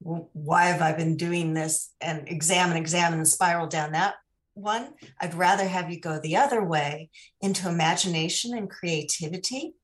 [0.00, 4.14] why have I been doing this and examine, examine, and spiral down that
[4.54, 4.94] one.
[5.20, 7.10] I'd rather have you go the other way
[7.42, 9.74] into imagination and creativity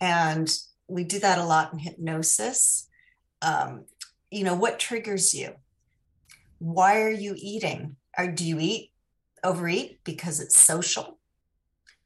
[0.00, 0.52] and
[0.88, 2.88] we do that a lot in hypnosis.
[3.42, 3.84] Um,
[4.30, 5.54] you know, what triggers you?
[6.58, 7.96] Why are you eating?
[8.18, 8.92] Or do you eat,
[9.44, 11.18] overeat because it's social?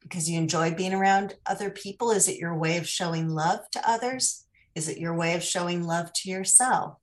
[0.01, 2.11] Because you enjoy being around other people?
[2.11, 4.45] Is it your way of showing love to others?
[4.75, 6.97] Is it your way of showing love to yourself?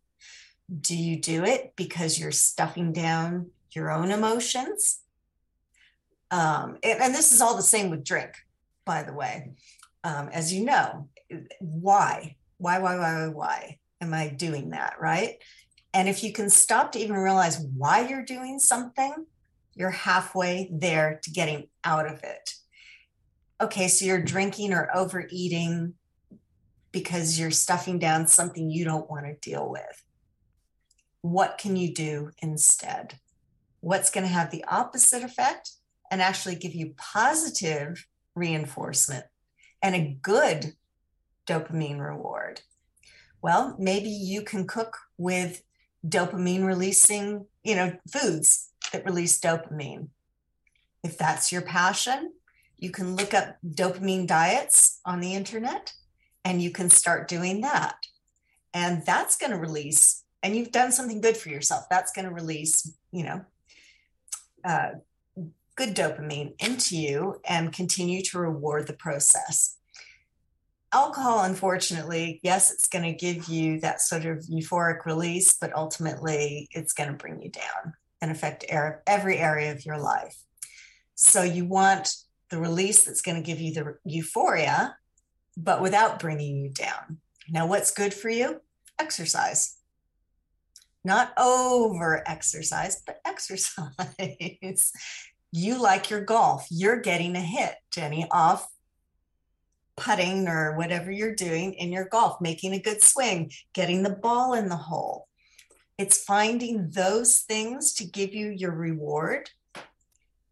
[0.80, 5.00] Do you do it because you're stuffing down your own emotions?
[6.30, 8.32] Um, and, and, this is all the same with drink,
[8.84, 9.52] by the way.
[10.08, 11.06] Um, as you know,
[11.60, 12.36] why?
[12.56, 14.94] Why, why, why, why, why am I doing that?
[14.98, 15.34] Right.
[15.92, 19.26] And if you can stop to even realize why you're doing something,
[19.74, 22.54] you're halfway there to getting out of it.
[23.60, 25.92] Okay, so you're drinking or overeating
[26.90, 30.04] because you're stuffing down something you don't want to deal with.
[31.20, 33.18] What can you do instead?
[33.80, 35.72] What's going to have the opposite effect
[36.10, 39.26] and actually give you positive reinforcement
[39.82, 40.74] and a good
[41.46, 42.60] dopamine reward?
[43.40, 45.62] Well, maybe you can cook with
[46.06, 50.08] dopamine releasing, you know, foods that release dopamine.
[51.04, 52.32] If that's your passion,
[52.76, 55.92] you can look up dopamine diets on the internet
[56.44, 57.96] and you can start doing that.
[58.74, 61.84] And that's going to release, and you've done something good for yourself.
[61.90, 63.44] That's going to release, you know,
[64.64, 64.90] uh,
[65.78, 69.76] good dopamine into you and continue to reward the process.
[70.92, 76.68] Alcohol, unfortunately, yes, it's going to give you that sort of euphoric release, but ultimately
[76.72, 80.36] it's going to bring you down and affect every area of your life.
[81.14, 82.12] So you want
[82.50, 84.96] the release that's going to give you the euphoria
[85.58, 87.18] but without bringing you down.
[87.50, 88.60] Now, what's good for you?
[88.98, 89.76] Exercise.
[91.04, 94.92] Not over exercise, but exercise.
[95.52, 96.66] You like your golf.
[96.70, 98.68] You're getting a hit, Jenny, off
[99.96, 104.54] putting or whatever you're doing in your golf, making a good swing, getting the ball
[104.54, 105.26] in the hole.
[105.98, 109.50] It's finding those things to give you your reward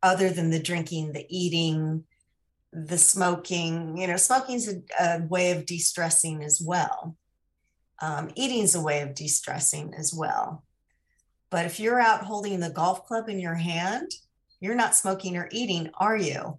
[0.03, 2.05] other than the drinking, the eating,
[2.73, 7.17] the smoking, you know, smoking is a, a way of de stressing as well.
[8.03, 10.65] Um, eating is a way of de stressing as well.
[11.49, 14.11] But if you're out holding the golf club in your hand,
[14.61, 16.59] you're not smoking or eating, are you?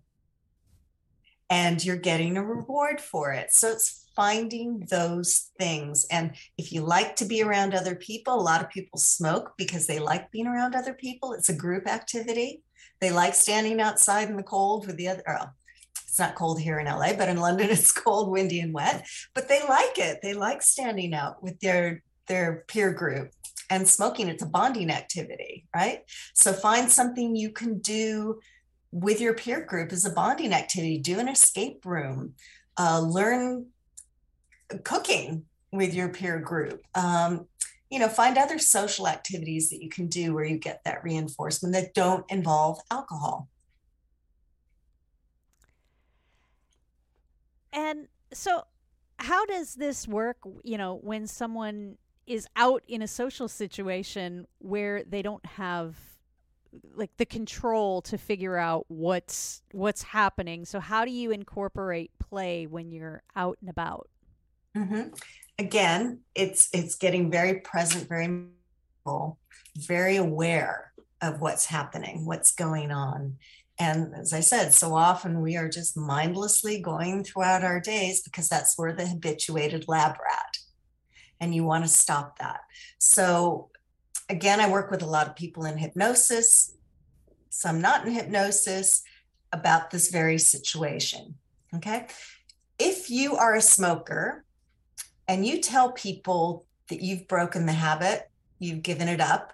[1.49, 3.53] And you're getting a reward for it.
[3.53, 6.05] So it's finding those things.
[6.11, 9.87] And if you like to be around other people, a lot of people smoke because
[9.87, 11.33] they like being around other people.
[11.33, 12.63] It's a group activity.
[12.99, 15.49] They like standing outside in the cold with the other, oh,
[16.07, 19.07] it's not cold here in LA, but in London it's cold, windy, and wet.
[19.35, 20.19] But they like it.
[20.23, 23.29] They like standing out with their their peer group
[23.69, 24.27] and smoking.
[24.27, 26.03] It's a bonding activity, right?
[26.33, 28.39] So find something you can do
[28.91, 30.97] with your peer group as a bonding activity.
[30.97, 32.33] Do an escape room.
[32.77, 33.67] Uh, learn
[34.83, 36.81] cooking with your peer group.
[36.95, 37.47] Um,
[37.89, 41.73] you know, find other social activities that you can do where you get that reinforcement
[41.73, 43.47] that don't involve alcohol.
[47.71, 48.63] And so,
[49.19, 50.37] how does this work?
[50.63, 55.95] You know, when someone is out in a social situation where they don't have
[56.93, 62.67] like the control to figure out what's what's happening so how do you incorporate play
[62.67, 64.09] when you're out and about
[64.75, 65.07] mm-hmm.
[65.57, 68.43] again it's it's getting very present very
[69.77, 73.37] very aware of what's happening what's going on
[73.79, 78.49] and as I said, so often we are just mindlessly going throughout our days because
[78.49, 80.57] that's where the habituated lab rat.
[81.39, 82.61] And you want to stop that.
[82.97, 83.69] So,
[84.29, 86.73] again, I work with a lot of people in hypnosis,
[87.49, 89.03] some not in hypnosis,
[89.53, 91.35] about this very situation.
[91.75, 92.07] Okay.
[92.79, 94.43] If you are a smoker
[95.27, 99.53] and you tell people that you've broken the habit, you've given it up,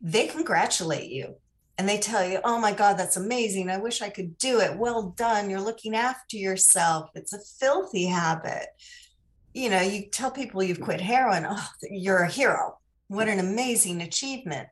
[0.00, 1.36] they congratulate you
[1.78, 3.70] and they tell you, oh my God, that's amazing.
[3.70, 4.76] I wish I could do it.
[4.76, 5.50] Well done.
[5.50, 7.10] You're looking after yourself.
[7.14, 8.66] It's a filthy habit.
[9.56, 12.76] You know, you tell people you've quit heroin, oh, you're a hero.
[13.08, 14.68] What an amazing achievement.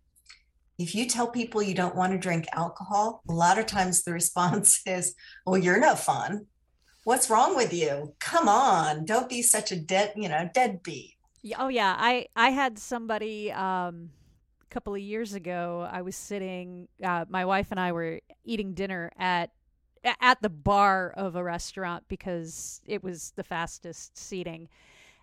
[0.79, 4.13] If you tell people you don't want to drink alcohol, a lot of times the
[4.13, 5.15] response is,
[5.47, 6.49] well, you're no fun.
[7.05, 8.15] What's wrong with you?
[8.21, 11.15] Come on, don't be such a dead, you know, deadbeat.
[11.59, 14.11] Oh yeah, I I had somebody um
[14.63, 16.89] a couple of years ago, I was sitting.
[17.03, 19.51] Uh, my wife and I were eating dinner at
[20.21, 24.69] at the bar of a restaurant because it was the fastest seating.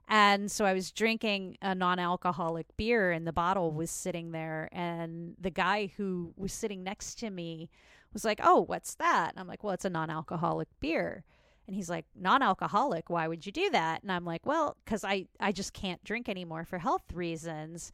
[0.08, 4.68] And so I was drinking a non alcoholic beer, and the bottle was sitting there.
[4.72, 7.70] And the guy who was sitting next to me
[8.12, 9.32] was like, Oh, what's that?
[9.32, 11.24] And I'm like, Well, it's a non alcoholic beer.
[11.68, 14.02] And he's like, non-alcoholic, why would you do that?
[14.02, 17.94] And I'm like, well, cuz I I just can't drink anymore for health reasons.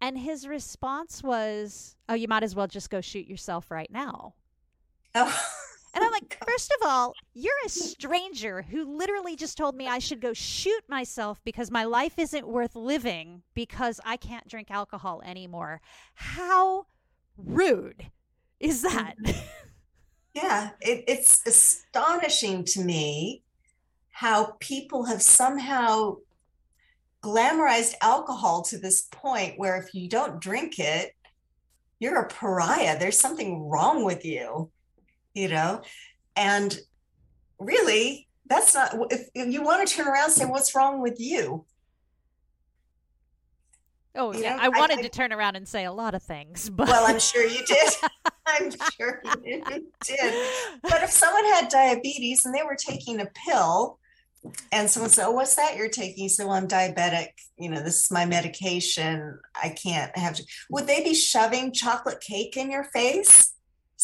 [0.00, 4.34] And his response was, "Oh, you might as well just go shoot yourself right now."
[5.14, 5.42] Oh.
[5.94, 10.00] And I'm like, first of all, you're a stranger who literally just told me I
[10.00, 15.22] should go shoot myself because my life isn't worth living because I can't drink alcohol
[15.24, 15.80] anymore.
[16.14, 16.86] How
[17.36, 18.10] rude
[18.58, 19.22] is mm-hmm.
[19.24, 19.44] that?
[20.34, 23.44] Yeah, it, it's astonishing to me
[24.10, 26.16] how people have somehow
[27.22, 31.14] glamorized alcohol to this point where if you don't drink it,
[32.00, 32.98] you're a pariah.
[32.98, 34.70] There's something wrong with you
[35.34, 35.82] you know
[36.36, 36.78] and
[37.58, 41.20] really that's not if, if you want to turn around and say what's wrong with
[41.20, 41.64] you
[44.16, 44.56] Oh, you yeah.
[44.56, 47.04] Know, I wanted I, to turn around and say a lot of things, but well,
[47.06, 47.92] I'm sure you did.
[48.46, 49.62] I'm sure you
[50.04, 50.48] did.
[50.82, 53.98] But if someone had diabetes and they were taking a pill,
[54.72, 57.28] and someone said, "Oh, what's that you're taking?" So well, I'm diabetic.
[57.58, 59.38] You know, this is my medication.
[59.60, 60.34] I can't have.
[60.34, 60.44] To.
[60.70, 63.53] Would they be shoving chocolate cake in your face?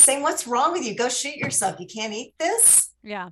[0.01, 0.95] Saying, What's wrong with you?
[0.95, 1.79] Go shoot yourself.
[1.79, 2.91] You can't eat this.
[3.03, 3.31] Yeah.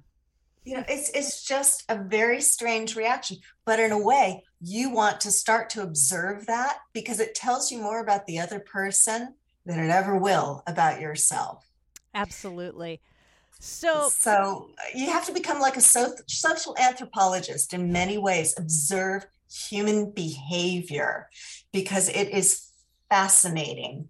[0.64, 3.38] You know, it's it's just a very strange reaction.
[3.64, 7.78] But in a way, you want to start to observe that because it tells you
[7.80, 11.64] more about the other person than it ever will about yourself.
[12.14, 13.00] Absolutely.
[13.60, 18.54] So, so you have to become like a so- social anthropologist in many ways.
[18.56, 21.28] Observe human behavior
[21.72, 22.70] because it is
[23.10, 24.08] fascinating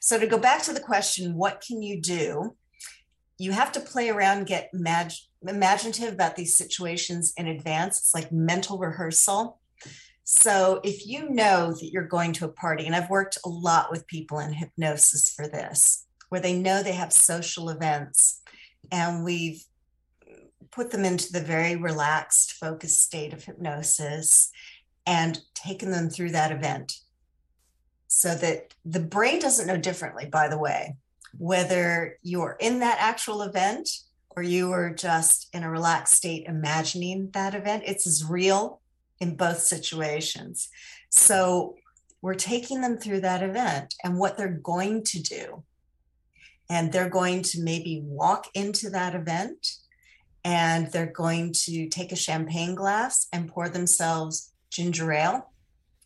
[0.00, 2.56] so to go back to the question, what can you do?
[3.38, 5.12] You have to play around, get mag-
[5.46, 7.98] imaginative about these situations in advance.
[7.98, 9.60] It's like mental rehearsal.
[10.24, 13.90] So if you know that you're going to a party, and I've worked a lot
[13.90, 18.40] with people in hypnosis for this, where they know they have social events,
[18.90, 19.62] and we've
[20.70, 24.50] put them into the very relaxed, focused state of hypnosis
[25.06, 26.94] and taken them through that event
[28.12, 30.96] so that the brain doesn't know differently, by the way,
[31.38, 33.88] whether you're in that actual event
[34.30, 37.84] or you are just in a relaxed state imagining that event.
[37.86, 38.80] It's as real
[39.20, 40.68] in both situations.
[41.08, 41.76] So
[42.20, 45.62] we're taking them through that event and what they're going to do.
[46.68, 49.68] And they're going to maybe walk into that event
[50.44, 55.49] and they're going to take a champagne glass and pour themselves ginger ale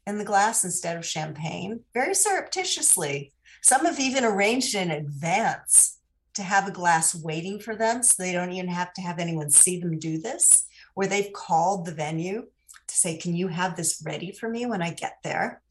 [0.06, 3.32] in the glass instead of champagne, very surreptitiously.
[3.62, 5.98] Some have even arranged in advance
[6.34, 9.50] to have a glass waiting for them so they don't even have to have anyone
[9.50, 12.46] see them do this, where they've called the venue
[12.86, 15.62] to say, Can you have this ready for me when I get there?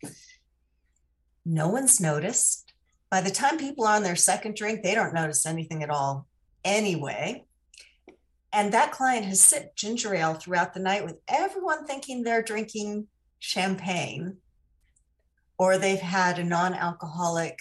[1.45, 2.73] No one's noticed.
[3.09, 6.25] By the time people are on their second drink, they don't notice anything at all
[6.63, 7.43] anyway.
[8.51, 13.07] And that client has sipped ginger ale throughout the night with everyone thinking they're drinking
[13.43, 14.37] champagne
[15.57, 17.59] or they've had a non alcoholic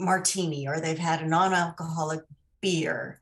[0.00, 2.22] martini or they've had a non alcoholic
[2.60, 3.20] beer.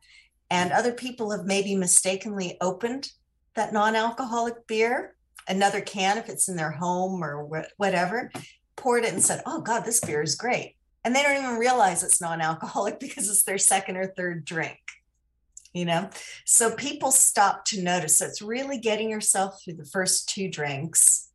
[0.51, 3.13] And other people have maybe mistakenly opened
[3.55, 5.15] that non alcoholic beer,
[5.47, 8.33] another can if it's in their home or whatever,
[8.77, 10.75] poured it and said, Oh, God, this beer is great.
[11.05, 14.79] And they don't even realize it's non alcoholic because it's their second or third drink
[15.75, 16.09] you know
[16.47, 21.28] so people stop to notice so it's really getting yourself through the first two drinks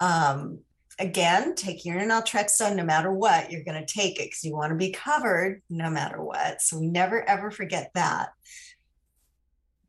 [0.00, 0.60] um,
[0.98, 3.50] again, take your naltrexone no matter what.
[3.50, 6.62] You're going to take it because you want to be covered no matter what.
[6.62, 8.30] So we never ever forget that.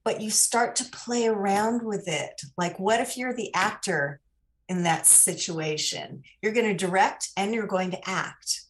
[0.04, 2.42] But you start to play around with it.
[2.58, 4.22] Like, what if you're the actor
[4.70, 6.24] in that situation?
[6.42, 8.62] You're going to direct and you're going to act.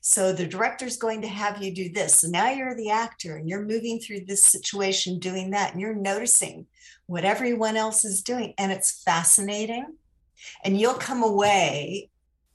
[0.00, 2.18] So the director's going to have you do this.
[2.18, 5.96] So now you're the actor and you're moving through this situation doing that and you're
[5.96, 6.66] noticing
[7.06, 8.54] what everyone else is doing.
[8.56, 9.96] And it's fascinating
[10.64, 12.10] and you'll come away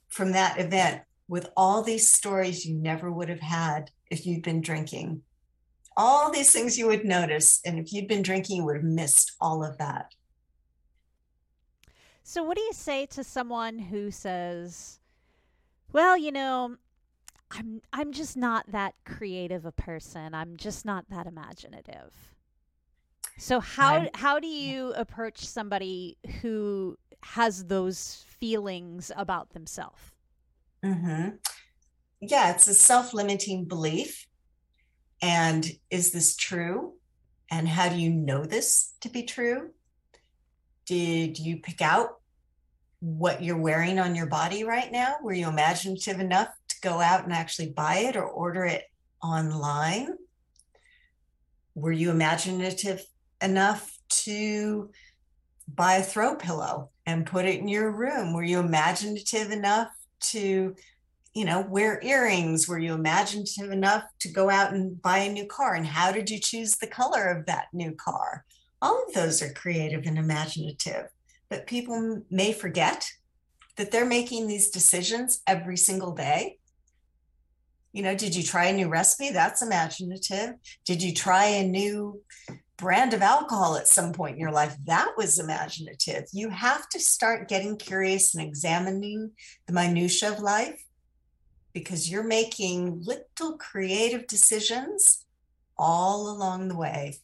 [0.08, 4.60] from that event with all these stories you never would have had if you'd been
[4.60, 5.22] drinking.
[5.96, 7.60] All these things you would notice.
[7.64, 10.14] And if you'd been drinking, you would have missed all of that.
[12.22, 15.00] So, what do you say to someone who says,
[15.92, 16.76] well, you know,
[17.50, 20.34] I'm I'm just not that creative a person.
[20.34, 22.32] I'm just not that imaginative.
[23.38, 30.00] So how I'm, how do you approach somebody who has those feelings about themselves.
[30.84, 31.36] Mm-hmm.
[32.20, 34.26] Yeah, it's a self limiting belief.
[35.20, 36.94] And is this true?
[37.50, 39.70] And how do you know this to be true?
[40.86, 42.20] Did you pick out
[43.00, 45.16] what you're wearing on your body right now?
[45.22, 48.84] Were you imaginative enough to go out and actually buy it or order it
[49.22, 50.08] online?
[51.74, 53.04] Were you imaginative
[53.40, 54.90] enough to
[55.68, 58.32] buy a throw pillow and put it in your room?
[58.32, 59.88] Were you imaginative enough
[60.20, 60.74] to,
[61.34, 62.68] you know, wear earrings?
[62.68, 65.74] Were you imaginative enough to go out and buy a new car?
[65.74, 68.44] And how did you choose the color of that new car?
[68.80, 71.06] All of those are creative and imaginative,
[71.48, 73.08] but people may forget
[73.76, 76.58] that they're making these decisions every single day.
[77.92, 79.30] You know, did you try a new recipe?
[79.30, 80.54] That's imaginative.
[80.84, 82.22] Did you try a new
[82.76, 84.76] brand of alcohol at some point in your life?
[84.86, 86.24] That was imaginative.
[86.32, 89.32] You have to start getting curious and examining
[89.66, 90.82] the minutia of life
[91.72, 95.24] because you're making little creative decisions
[95.78, 97.18] all along the way.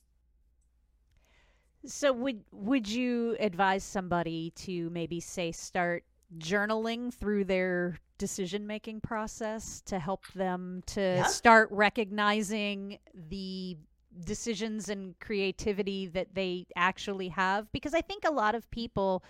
[1.87, 6.05] So would would you advise somebody to maybe say start
[6.39, 11.23] journaling through their decision making process to help them to yeah.
[11.25, 12.99] start recognizing
[13.31, 13.77] the
[14.25, 19.23] decisions and creativity that they actually have because i think a lot of people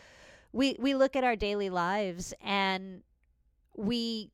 [0.52, 3.02] we we look at our daily lives and
[3.76, 4.30] we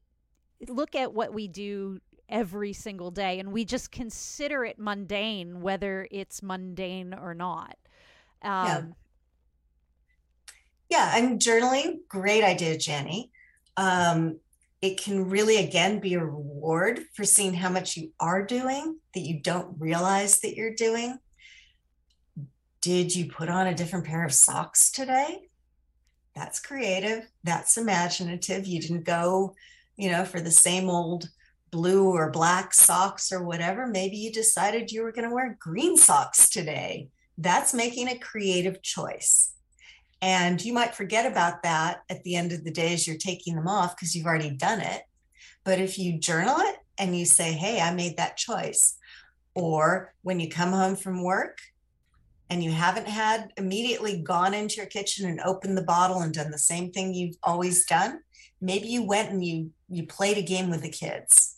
[0.69, 6.09] look at what we do every single day and we just consider it mundane whether
[6.11, 7.77] it's mundane or not
[8.43, 8.83] um, yeah.
[10.91, 13.31] Yeah, and journaling, great idea, Jenny.
[13.77, 14.39] Um,
[14.85, 19.21] it can really, again, be a reward for seeing how much you are doing that
[19.21, 21.19] you don't realize that you're doing.
[22.83, 25.49] Did you put on a different pair of socks today?
[26.37, 27.27] That's creative.
[27.45, 28.67] That's imaginative.
[28.67, 29.55] You didn't go,
[29.97, 31.31] you know, for the same old
[31.71, 33.87] blue or black socks or whatever.
[33.87, 37.09] Maybe you decided you were going to wear green socks today.
[37.39, 39.54] That's making a creative choice.
[40.25, 43.57] And you might forget about that at the end of the day as you're taking
[43.57, 45.03] them off because you've already done it.
[45.65, 48.97] But if you journal it and you say, hey, I made that choice,
[49.55, 51.59] or when you come home from work
[52.49, 56.51] and you haven't had immediately gone into your kitchen and opened the bottle and done
[56.51, 58.21] the same thing you've always done,
[58.63, 61.54] maybe you went and you you played a game with the kids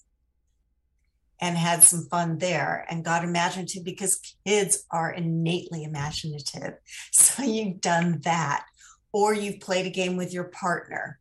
[1.40, 6.74] and had some fun there and got imaginative because kids are innately imaginative.
[7.12, 8.64] So you've done that,
[9.12, 11.18] or you've played a game with your partner,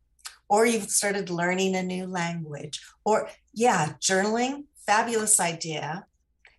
[0.48, 6.06] or you've started learning a new language, or yeah, journaling, fabulous idea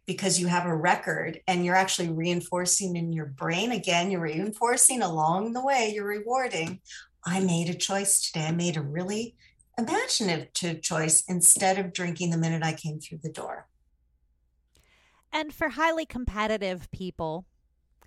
[0.05, 3.71] because you have a record and you're actually reinforcing in your brain.
[3.71, 6.79] Again, you're reinforcing along the way, you're rewarding.
[7.25, 8.45] I made a choice today.
[8.45, 9.35] I made a really
[9.77, 13.67] imaginative choice instead of drinking the minute I came through the door.
[15.31, 17.45] And for highly competitive people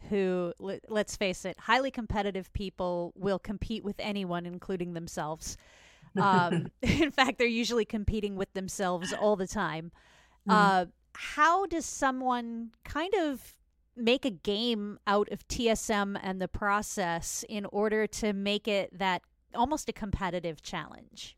[0.08, 5.56] who, let's face it, highly competitive people will compete with anyone, including themselves.
[6.20, 9.92] Um, in fact, they're usually competing with themselves all the time.
[10.48, 10.52] Mm.
[10.52, 13.54] Uh, how does someone kind of
[13.96, 19.22] make a game out of TSM and the process in order to make it that
[19.54, 21.36] almost a competitive challenge?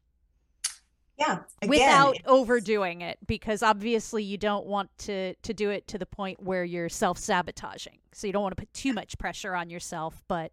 [1.23, 5.99] Yeah again, without overdoing it because obviously you don't want to to do it to
[5.99, 7.99] the point where you're self-sabotaging.
[8.13, 10.53] So you don't want to put too much pressure on yourself but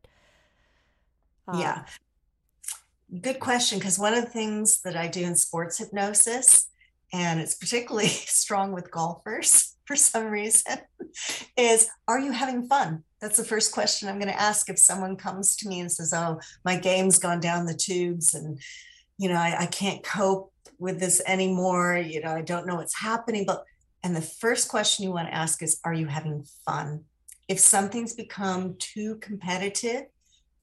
[1.48, 1.86] um, yeah
[3.22, 6.68] good question because one of the things that i do in sports hypnosis
[7.12, 10.78] and it's particularly strong with golfers for some reason
[11.58, 13.04] is are you having fun?
[13.20, 16.14] That's the first question i'm going to ask if someone comes to me and says
[16.14, 18.60] oh my game's gone down the tubes and
[19.20, 21.98] you know, I, I can't cope with this anymore.
[21.98, 23.46] You know, I don't know what's happening.
[23.46, 23.64] But,
[24.04, 27.04] and the first question you want to ask is, are you having fun?
[27.48, 30.06] If something's become too competitive,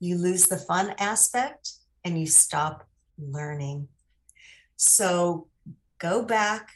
[0.00, 1.72] you lose the fun aspect
[2.04, 2.88] and you stop
[3.18, 3.88] learning.
[4.76, 5.48] So
[5.98, 6.70] go back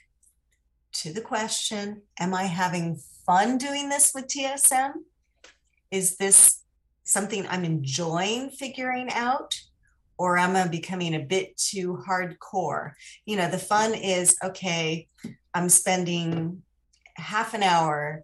[0.92, 4.92] to the question Am I having fun doing this with TSM?
[5.90, 6.60] Is this
[7.04, 9.60] something I'm enjoying figuring out?
[10.20, 12.92] Or am I becoming a bit too hardcore?
[13.24, 15.08] You know, the fun is okay,
[15.54, 16.60] I'm spending
[17.16, 18.22] half an hour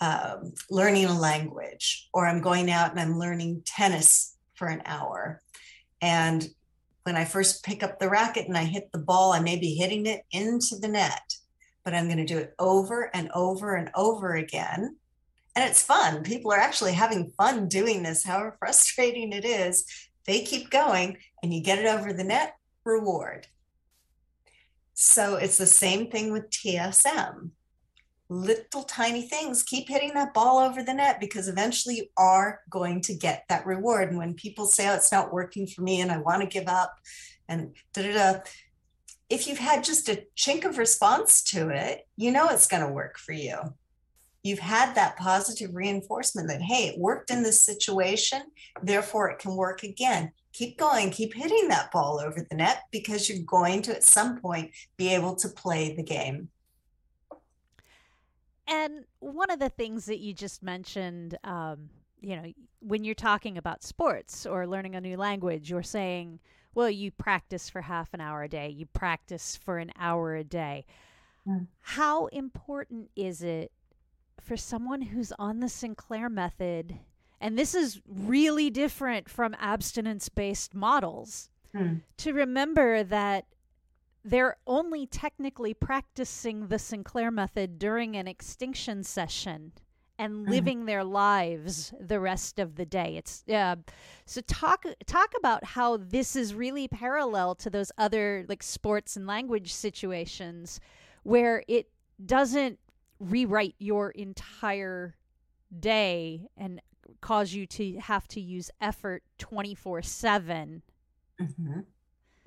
[0.00, 5.40] um, learning a language, or I'm going out and I'm learning tennis for an hour.
[6.02, 6.44] And
[7.04, 9.76] when I first pick up the racket and I hit the ball, I may be
[9.76, 11.32] hitting it into the net,
[11.84, 14.96] but I'm going to do it over and over and over again.
[15.54, 16.24] And it's fun.
[16.24, 19.84] People are actually having fun doing this, however frustrating it is
[20.26, 23.46] they keep going and you get it over the net, reward.
[24.94, 27.50] So it's the same thing with TSM.
[28.28, 33.00] Little tiny things, keep hitting that ball over the net because eventually you are going
[33.02, 34.08] to get that reward.
[34.08, 36.66] And when people say, oh, it's not working for me and I want to give
[36.66, 36.96] up,
[37.48, 38.40] and da da da,
[39.28, 42.92] if you've had just a chink of response to it, you know it's going to
[42.92, 43.58] work for you.
[44.46, 48.42] You've had that positive reinforcement that, hey, it worked in this situation,
[48.82, 50.32] therefore it can work again.
[50.52, 54.38] Keep going, keep hitting that ball over the net because you're going to at some
[54.38, 56.48] point be able to play the game.
[58.68, 61.90] And one of the things that you just mentioned, um,
[62.20, 66.40] you know, when you're talking about sports or learning a new language, you're saying,
[66.74, 70.44] well, you practice for half an hour a day, you practice for an hour a
[70.44, 70.84] day.
[71.46, 71.66] Mm.
[71.80, 73.72] How important is it
[74.40, 76.98] for someone who's on the Sinclair method?
[77.40, 81.50] And this is really different from abstinence based models.
[81.74, 82.02] Mm.
[82.18, 83.46] To remember that
[84.24, 89.72] they're only technically practicing the Sinclair method during an extinction session
[90.18, 90.50] and mm-hmm.
[90.50, 90.86] living mm-hmm.
[90.86, 93.16] their lives the rest of the day.
[93.16, 93.76] It's uh,
[94.24, 99.26] so talk talk about how this is really parallel to those other like sports and
[99.26, 100.80] language situations
[101.22, 101.88] where it
[102.24, 102.78] doesn't
[103.18, 105.14] rewrite your entire
[105.78, 106.80] day and
[107.20, 110.82] cause you to have to use effort 24 7
[111.40, 111.80] mm-hmm.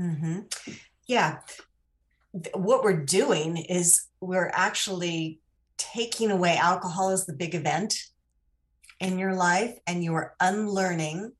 [0.01, 0.39] mm-hmm.
[1.07, 1.39] yeah
[2.53, 5.39] what we're doing is we're actually
[5.77, 7.95] taking away alcohol as the big event
[8.99, 11.31] in your life and you're unlearning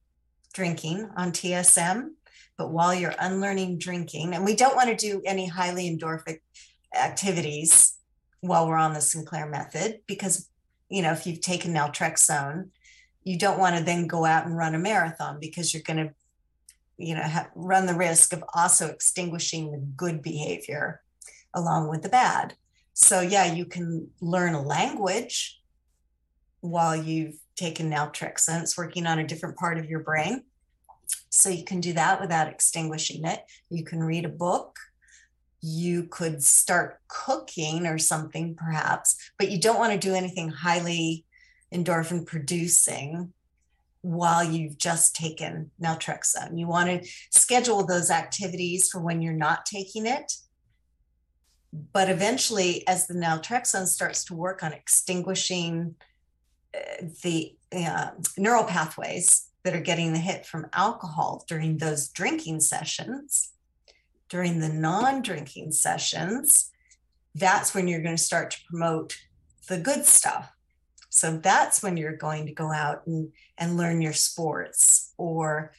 [0.53, 2.09] drinking on TSM.
[2.57, 6.39] But while you're unlearning drinking, and we don't want to do any highly endorphic
[6.93, 7.98] activities
[8.41, 10.49] while we're on the Sinclair method, because,
[10.89, 12.69] you know, if you've taken naltrexone,
[13.23, 16.13] you don't want to then go out and run a marathon because you're going to
[16.99, 17.25] you know
[17.55, 21.01] run the risk of also extinguishing the good behavior
[21.53, 22.55] along with the bad.
[22.93, 25.61] So yeah you can learn a language
[26.59, 28.61] while you've taken naltrexone.
[28.61, 30.43] It's working on a different part of your brain.
[31.29, 33.39] So you can do that without extinguishing it.
[33.69, 34.77] You can read a book
[35.61, 41.25] you could start cooking or something perhaps but you don't want to do anything highly
[41.73, 43.33] endorphin producing
[44.01, 46.57] while you've just taken naltrexone.
[46.57, 50.33] You want to schedule those activities for when you're not taking it.
[51.71, 55.95] But eventually, as the naltrexone starts to work on extinguishing
[56.73, 62.61] uh, the uh, neural pathways that are getting the hit from alcohol during those drinking
[62.61, 63.51] sessions,
[64.29, 66.71] during the non drinking sessions,
[67.35, 69.17] that's when you're going to start to promote
[69.67, 70.51] the good stuff
[71.09, 75.73] so that's when you're going to go out and, and learn your sports or,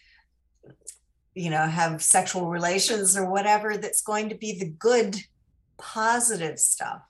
[1.35, 5.17] you know, have sexual relations or whatever that's going to be the good,
[5.79, 7.01] positive stuff.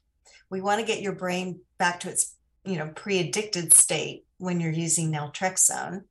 [0.51, 4.70] We want to get your brain back to its, you know, pre-addicted state when you're
[4.70, 6.03] using naltrexone.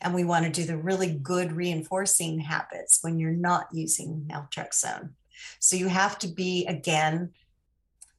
[0.00, 5.10] And we want to do the really good reinforcing habits when you're not using naltrexone.
[5.58, 7.32] So you have to be, again,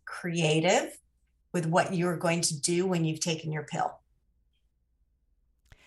[0.06, 0.98] creative
[1.54, 4.00] with what you're going to do when you've taken your pill.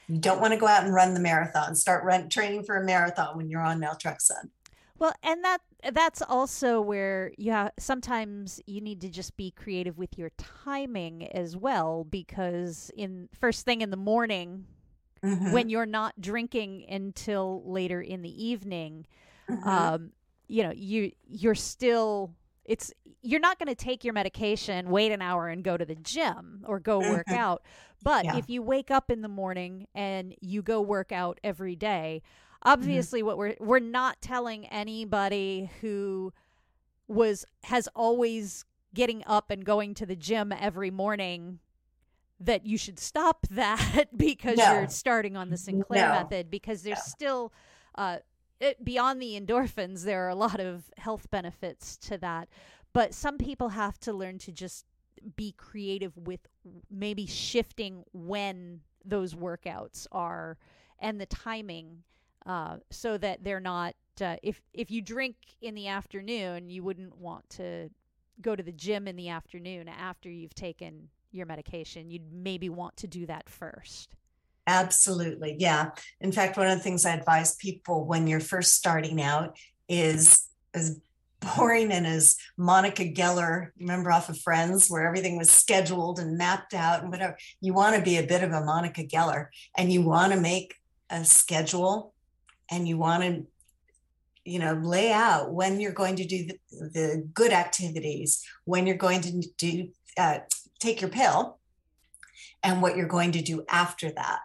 [0.08, 2.84] You don't want to go out and run the marathon, start run, training for a
[2.84, 4.50] marathon when you're on naltrexone.
[4.98, 5.60] Well, and that
[5.92, 11.26] that's also where you have sometimes you need to just be creative with your timing
[11.32, 14.64] as well because in first thing in the morning
[15.24, 15.52] mm-hmm.
[15.52, 19.06] when you're not drinking until later in the evening
[19.48, 19.68] mm-hmm.
[19.68, 20.12] um
[20.48, 22.92] you know you you're still it's
[23.22, 26.64] you're not going to take your medication, wait an hour and go to the gym
[26.66, 27.38] or go work mm-hmm.
[27.38, 27.62] out.
[28.02, 28.36] But yeah.
[28.36, 32.22] if you wake up in the morning and you go work out every day,
[32.62, 33.26] obviously mm-hmm.
[33.26, 36.32] what we're we're not telling anybody who
[37.08, 38.64] was has always
[38.94, 41.60] getting up and going to the gym every morning
[42.44, 44.72] that you should stop that because no.
[44.72, 46.14] you're starting on the Sinclair no.
[46.14, 47.02] method because there's no.
[47.06, 47.52] still
[47.96, 48.18] uh,
[48.60, 52.48] it, beyond the endorphins, there are a lot of health benefits to that.
[52.92, 54.86] But some people have to learn to just
[55.36, 56.40] be creative with
[56.90, 60.58] maybe shifting when those workouts are
[61.00, 62.02] and the timing
[62.46, 67.16] uh, so that they're not uh, if if you drink in the afternoon you wouldn't
[67.16, 67.88] want to
[68.40, 72.96] go to the gym in the afternoon after you've taken your medication you'd maybe want
[72.96, 74.14] to do that first
[74.66, 75.56] Absolutely.
[75.58, 75.90] Yeah.
[76.20, 79.56] In fact, one of the things I advise people when you're first starting out
[79.88, 81.00] is as
[81.40, 86.74] boring and as Monica Geller, remember off of Friends, where everything was scheduled and mapped
[86.74, 87.36] out and whatever.
[87.60, 90.74] You want to be a bit of a Monica Geller and you want to make
[91.10, 92.14] a schedule
[92.70, 93.46] and you want to
[94.44, 98.96] you know lay out when you're going to do the, the good activities when you're
[98.96, 100.38] going to do uh,
[100.82, 101.58] take your pill
[102.62, 104.42] and what you're going to do after that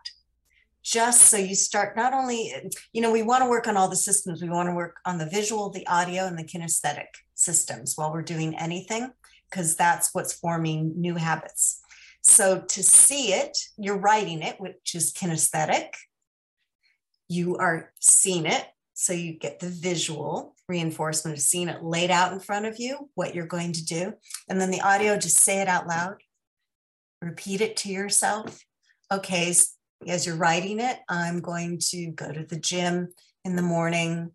[0.83, 2.53] just so you start not only
[2.93, 5.17] you know we want to work on all the systems we want to work on
[5.17, 9.11] the visual the audio and the kinesthetic systems while we're doing anything
[9.49, 11.81] because that's what's forming new habits
[12.27, 15.93] So to see it, you're writing it, which is kinesthetic.
[17.29, 22.33] You are seeing it, so you get the visual reinforcement of seeing it laid out
[22.33, 24.13] in front of you, what you're going to do.
[24.49, 26.15] And then the audio, just say it out loud.
[27.21, 28.63] Repeat it to yourself.
[29.11, 29.53] Okay,
[30.07, 33.09] as you're writing it, I'm going to go to the gym
[33.43, 34.31] in the morning,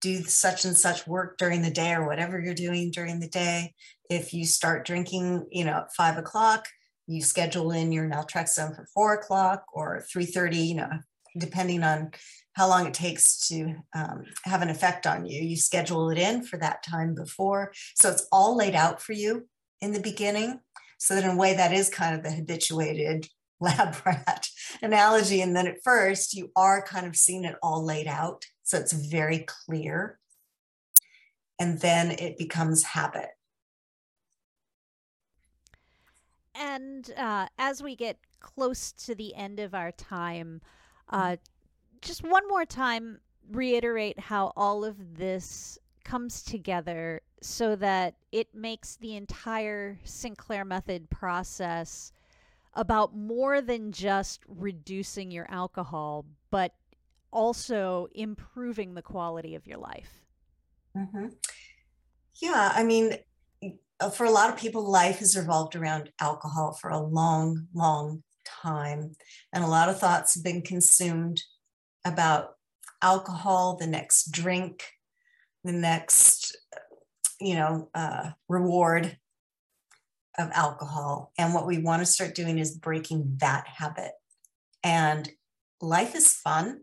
[0.00, 3.74] do such and such work during the day or whatever you're doing during the day.
[4.08, 6.66] If you start drinking, you know, at five o'clock,
[7.06, 10.90] you schedule in your naltrexone for four o'clock or 3.30, you know,
[11.36, 12.12] depending on
[12.52, 15.40] how long it takes to um, have an effect on you.
[15.40, 17.72] You schedule it in for that time before.
[17.94, 19.48] So it's all laid out for you
[19.80, 20.60] in the beginning.
[20.98, 23.28] So that in a way that is kind of the habituated
[23.60, 24.48] lab rat
[24.82, 25.40] analogy.
[25.40, 28.44] And then at first you are kind of seeing it all laid out.
[28.62, 30.18] So it's very clear.
[31.58, 33.30] And then it becomes habit.
[36.54, 40.60] And uh, as we get close to the end of our time,
[41.08, 41.36] uh,
[42.02, 43.20] just one more time
[43.50, 51.10] reiterate how all of this comes together so that it makes the entire Sinclair method
[51.10, 52.12] process
[52.74, 56.74] about more than just reducing your alcohol, but
[57.32, 60.22] also improving the quality of your life.
[60.96, 61.26] Mm-hmm.
[62.40, 63.14] Yeah, I mean,
[64.00, 68.22] uh, for a lot of people, life has revolved around alcohol for a long, long
[68.44, 69.16] time.
[69.52, 71.42] And a lot of thoughts have been consumed
[72.04, 72.56] about
[73.02, 74.84] alcohol, the next drink,
[75.64, 76.56] the next,
[77.40, 79.18] you know, uh, reward
[80.38, 81.32] of alcohol.
[81.36, 84.12] And what we want to start doing is breaking that habit.
[84.82, 85.30] And
[85.80, 86.82] life is fun.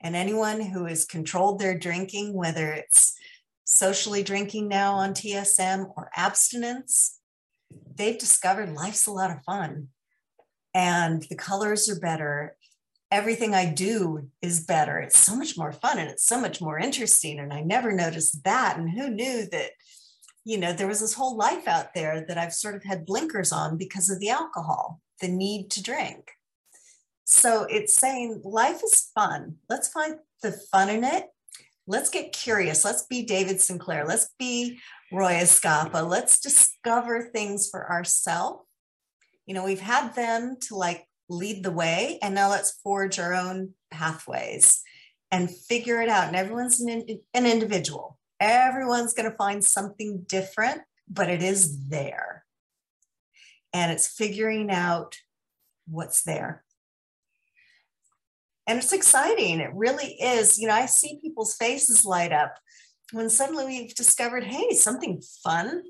[0.00, 3.16] And anyone who has controlled their drinking, whether it's
[3.64, 7.18] socially drinking now on TSM or abstinence,
[7.96, 9.88] they've discovered life's a lot of fun.
[10.72, 12.56] And the colors are better
[13.10, 14.98] everything I do is better.
[14.98, 17.38] It's so much more fun and it's so much more interesting.
[17.38, 18.78] And I never noticed that.
[18.78, 19.70] And who knew that,
[20.44, 23.52] you know, there was this whole life out there that I've sort of had blinkers
[23.52, 26.30] on because of the alcohol, the need to drink.
[27.24, 29.56] So it's saying life is fun.
[29.68, 31.26] Let's find the fun in it.
[31.86, 32.84] Let's get curious.
[32.84, 34.06] Let's be David Sinclair.
[34.06, 34.78] Let's be
[35.10, 36.06] Roy Eskapa.
[36.06, 38.64] Let's discover things for ourselves.
[39.46, 43.34] You know, we've had them to like lead the way and now let's forge our
[43.34, 44.82] own pathways
[45.30, 46.28] and figure it out.
[46.28, 47.04] And everyone's an,
[47.34, 48.18] an individual.
[48.40, 52.44] Everyone's going to find something different but it is there.
[53.72, 55.16] And it's figuring out
[55.86, 56.64] what's there.
[58.66, 59.60] And it's exciting.
[59.60, 60.58] It really is.
[60.58, 62.56] You know i see people's faces light up
[63.12, 65.82] when suddenly we've discovered hey something fun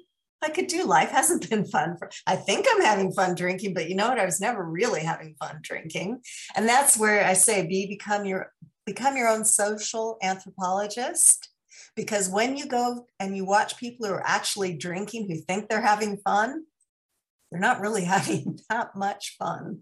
[0.43, 0.85] I could do.
[0.85, 1.97] Life hasn't been fun.
[1.99, 4.19] For, I think I'm having fun drinking, but you know what?
[4.19, 6.21] I was never really having fun drinking.
[6.57, 8.53] And that's where I say be become your
[8.87, 11.51] become your own social anthropologist.
[11.95, 15.81] Because when you go and you watch people who are actually drinking who think they're
[15.81, 16.63] having fun,
[17.51, 19.81] they're not really having that much fun.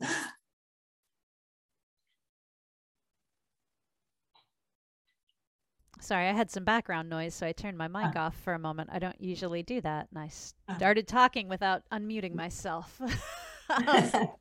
[6.06, 8.90] Sorry, I had some background noise, so I turned my mic off for a moment.
[8.92, 10.06] I don't usually do that.
[10.14, 10.30] And I
[10.76, 13.00] started talking without unmuting myself.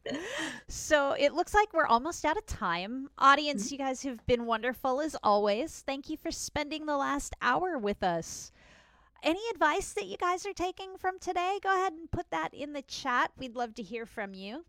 [0.67, 3.09] so it looks like we're almost out of time.
[3.17, 3.73] Audience, mm-hmm.
[3.73, 5.83] you guys have been wonderful as always.
[5.87, 8.51] Thank you for spending the last hour with us.
[9.23, 11.57] Any advice that you guys are taking from today?
[11.63, 13.31] Go ahead and put that in the chat.
[13.39, 14.65] We'd love to hear from you.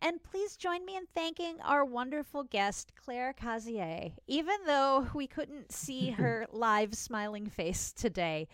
[0.00, 5.72] And please join me in thanking our wonderful guest, Claire Cazier, even though we couldn't
[5.72, 8.48] see her live smiling face today.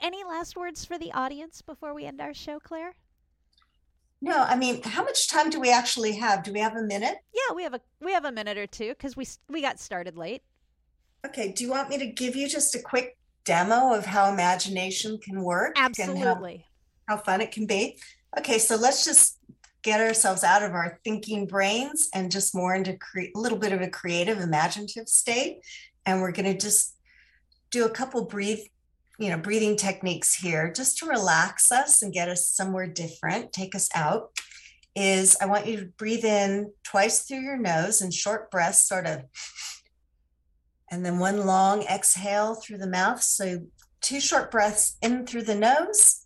[0.00, 2.94] Any last words for the audience before we end our show, Claire?
[4.20, 6.42] No, I mean, how much time do we actually have?
[6.42, 7.16] Do we have a minute?
[7.34, 10.16] Yeah, we have a we have a minute or two because we we got started
[10.16, 10.42] late.
[11.24, 11.52] Okay.
[11.52, 15.42] Do you want me to give you just a quick demo of how imagination can
[15.42, 15.74] work?
[15.76, 16.66] Absolutely.
[17.06, 17.98] How, how fun it can be.
[18.38, 19.38] Okay, so let's just
[19.86, 23.72] get ourselves out of our thinking brains and just more into cre- a little bit
[23.72, 25.60] of a creative, imaginative state.
[26.04, 26.96] And we're going to just
[27.70, 28.58] do a couple breathe,
[29.20, 33.76] you know, breathing techniques here just to relax us and get us somewhere different, take
[33.76, 34.30] us out.
[34.96, 39.06] Is I want you to breathe in twice through your nose and short breaths, sort
[39.06, 39.22] of,
[40.90, 43.22] and then one long exhale through the mouth.
[43.22, 43.66] So
[44.00, 46.25] two short breaths in through the nose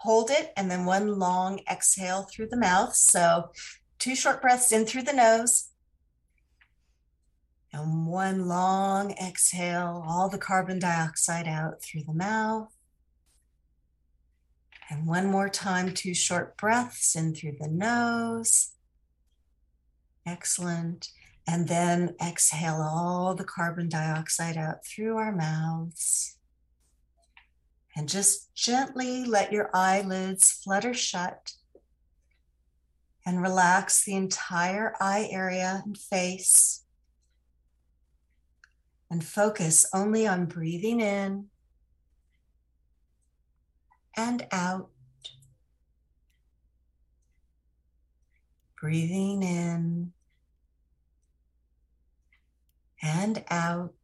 [0.00, 2.96] hold it, and then one long exhale through the mouth.
[2.96, 3.50] So
[3.98, 5.68] two short breaths in through the nose.
[7.72, 12.68] And one long exhale, all the carbon dioxide out through the mouth.
[14.88, 18.72] And one more time, two short breaths in through the nose.
[20.26, 21.10] Excellent.
[21.46, 26.38] And then exhale all the carbon dioxide out through our mouths.
[27.96, 31.52] And just gently let your eyelids flutter shut
[33.26, 36.84] and relax the entire eye area and face.
[39.10, 41.46] And focus only on breathing in
[44.16, 44.90] and out.
[48.80, 50.12] Breathing in
[53.02, 53.94] and out.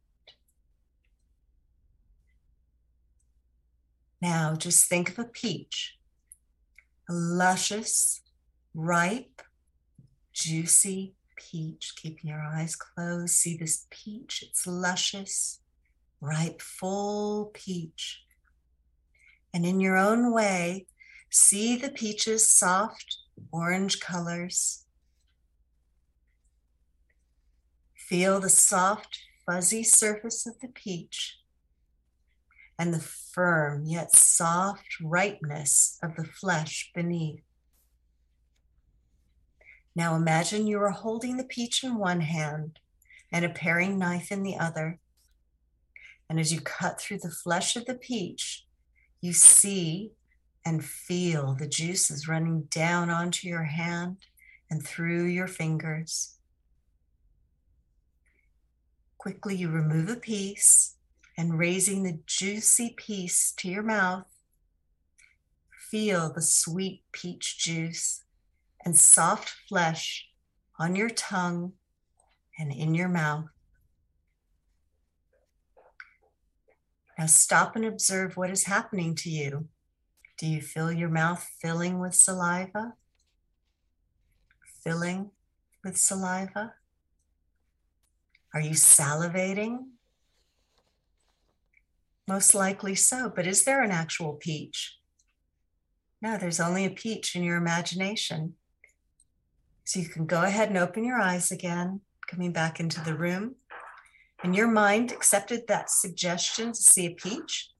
[4.21, 5.97] Now, just think of a peach,
[7.07, 8.21] a luscious,
[8.73, 9.41] ripe,
[10.33, 11.93] juicy peach.
[11.95, 14.43] Keeping your eyes closed, see this peach.
[14.47, 15.59] It's luscious,
[16.19, 18.23] ripe, full peach.
[19.53, 20.87] And in your own way,
[21.29, 23.17] see the peach's soft
[23.51, 24.85] orange colors.
[27.95, 31.37] Feel the soft, fuzzy surface of the peach
[32.79, 37.41] and the firm yet soft ripeness of the flesh beneath.
[39.95, 42.79] Now imagine you are holding the peach in one hand
[43.31, 44.99] and a paring knife in the other.
[46.29, 48.65] And as you cut through the flesh of the peach,
[49.21, 50.11] you see
[50.63, 54.17] and feel the juices running down onto your hand
[54.69, 56.37] and through your fingers.
[59.17, 60.96] Quickly, you remove a piece
[61.37, 64.25] and raising the juicy piece to your mouth,
[65.89, 68.23] feel the sweet peach juice
[68.83, 70.29] and soft flesh
[70.79, 71.73] on your tongue
[72.57, 73.45] and in your mouth.
[77.17, 79.67] Now stop and observe what is happening to you.
[80.37, 82.93] Do you feel your mouth filling with saliva?
[84.83, 85.31] Filling
[85.83, 86.73] with saliva?
[88.53, 89.96] Are you salivating?
[92.27, 94.97] Most likely so, but is there an actual peach?
[96.21, 98.55] No, there's only a peach in your imagination.
[99.85, 103.55] So you can go ahead and open your eyes again, coming back into the room.
[104.43, 107.71] And your mind accepted that suggestion to see a peach,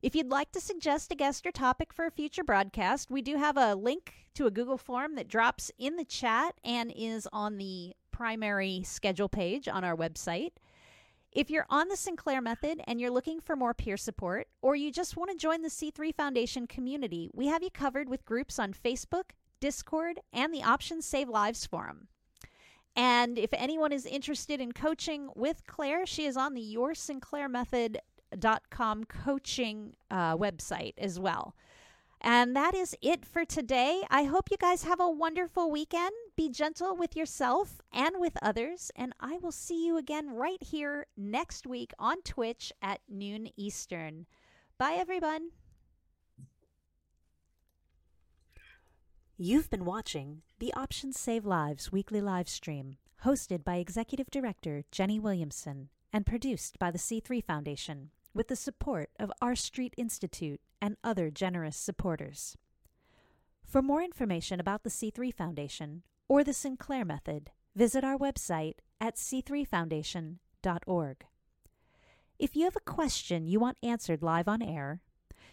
[0.00, 3.36] If you'd like to suggest a guest or topic for a future broadcast, we do
[3.36, 7.56] have a link to a Google form that drops in the chat and is on
[7.56, 10.52] the primary schedule page on our website.
[11.32, 14.90] If you're on the Sinclair Method and you're looking for more peer support, or you
[14.90, 18.72] just want to join the C3 Foundation community, we have you covered with groups on
[18.72, 22.08] Facebook, Discord, and the Options Save Lives forum.
[22.98, 29.94] And if anyone is interested in coaching with Claire, she is on the yoursinclairmethod.com coaching
[30.10, 31.54] uh, website as well.
[32.20, 34.02] And that is it for today.
[34.10, 36.10] I hope you guys have a wonderful weekend.
[36.34, 38.90] Be gentle with yourself and with others.
[38.96, 44.26] And I will see you again right here next week on Twitch at noon Eastern.
[44.76, 45.50] Bye, everyone.
[49.40, 55.20] You've been watching the Options Save Lives weekly live stream, hosted by Executive Director Jenny
[55.20, 60.96] Williamson and produced by the C3 Foundation with the support of R Street Institute and
[61.04, 62.56] other generous supporters.
[63.64, 69.14] For more information about the C3 Foundation or the Sinclair Method, visit our website at
[69.14, 71.26] c3foundation.org.
[72.40, 75.00] If you have a question you want answered live on air,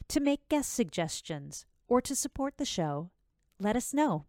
[0.08, 3.12] to make guest suggestions, or to support the show,
[3.60, 4.26] let us know.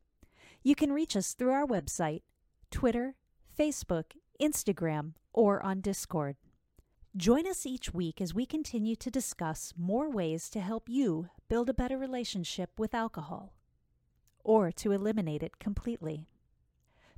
[0.62, 2.22] You can reach us through our website,
[2.70, 3.14] Twitter,
[3.58, 6.36] Facebook, Instagram, or on Discord.
[7.16, 11.70] Join us each week as we continue to discuss more ways to help you build
[11.70, 13.54] a better relationship with alcohol
[14.44, 16.26] or to eliminate it completely.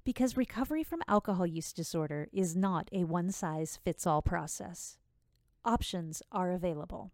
[0.04, 4.98] Because recovery from alcohol use disorder is not a one size fits all process.
[5.64, 7.12] Options are available,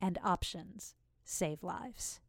[0.00, 0.94] and options
[1.24, 2.20] save lives.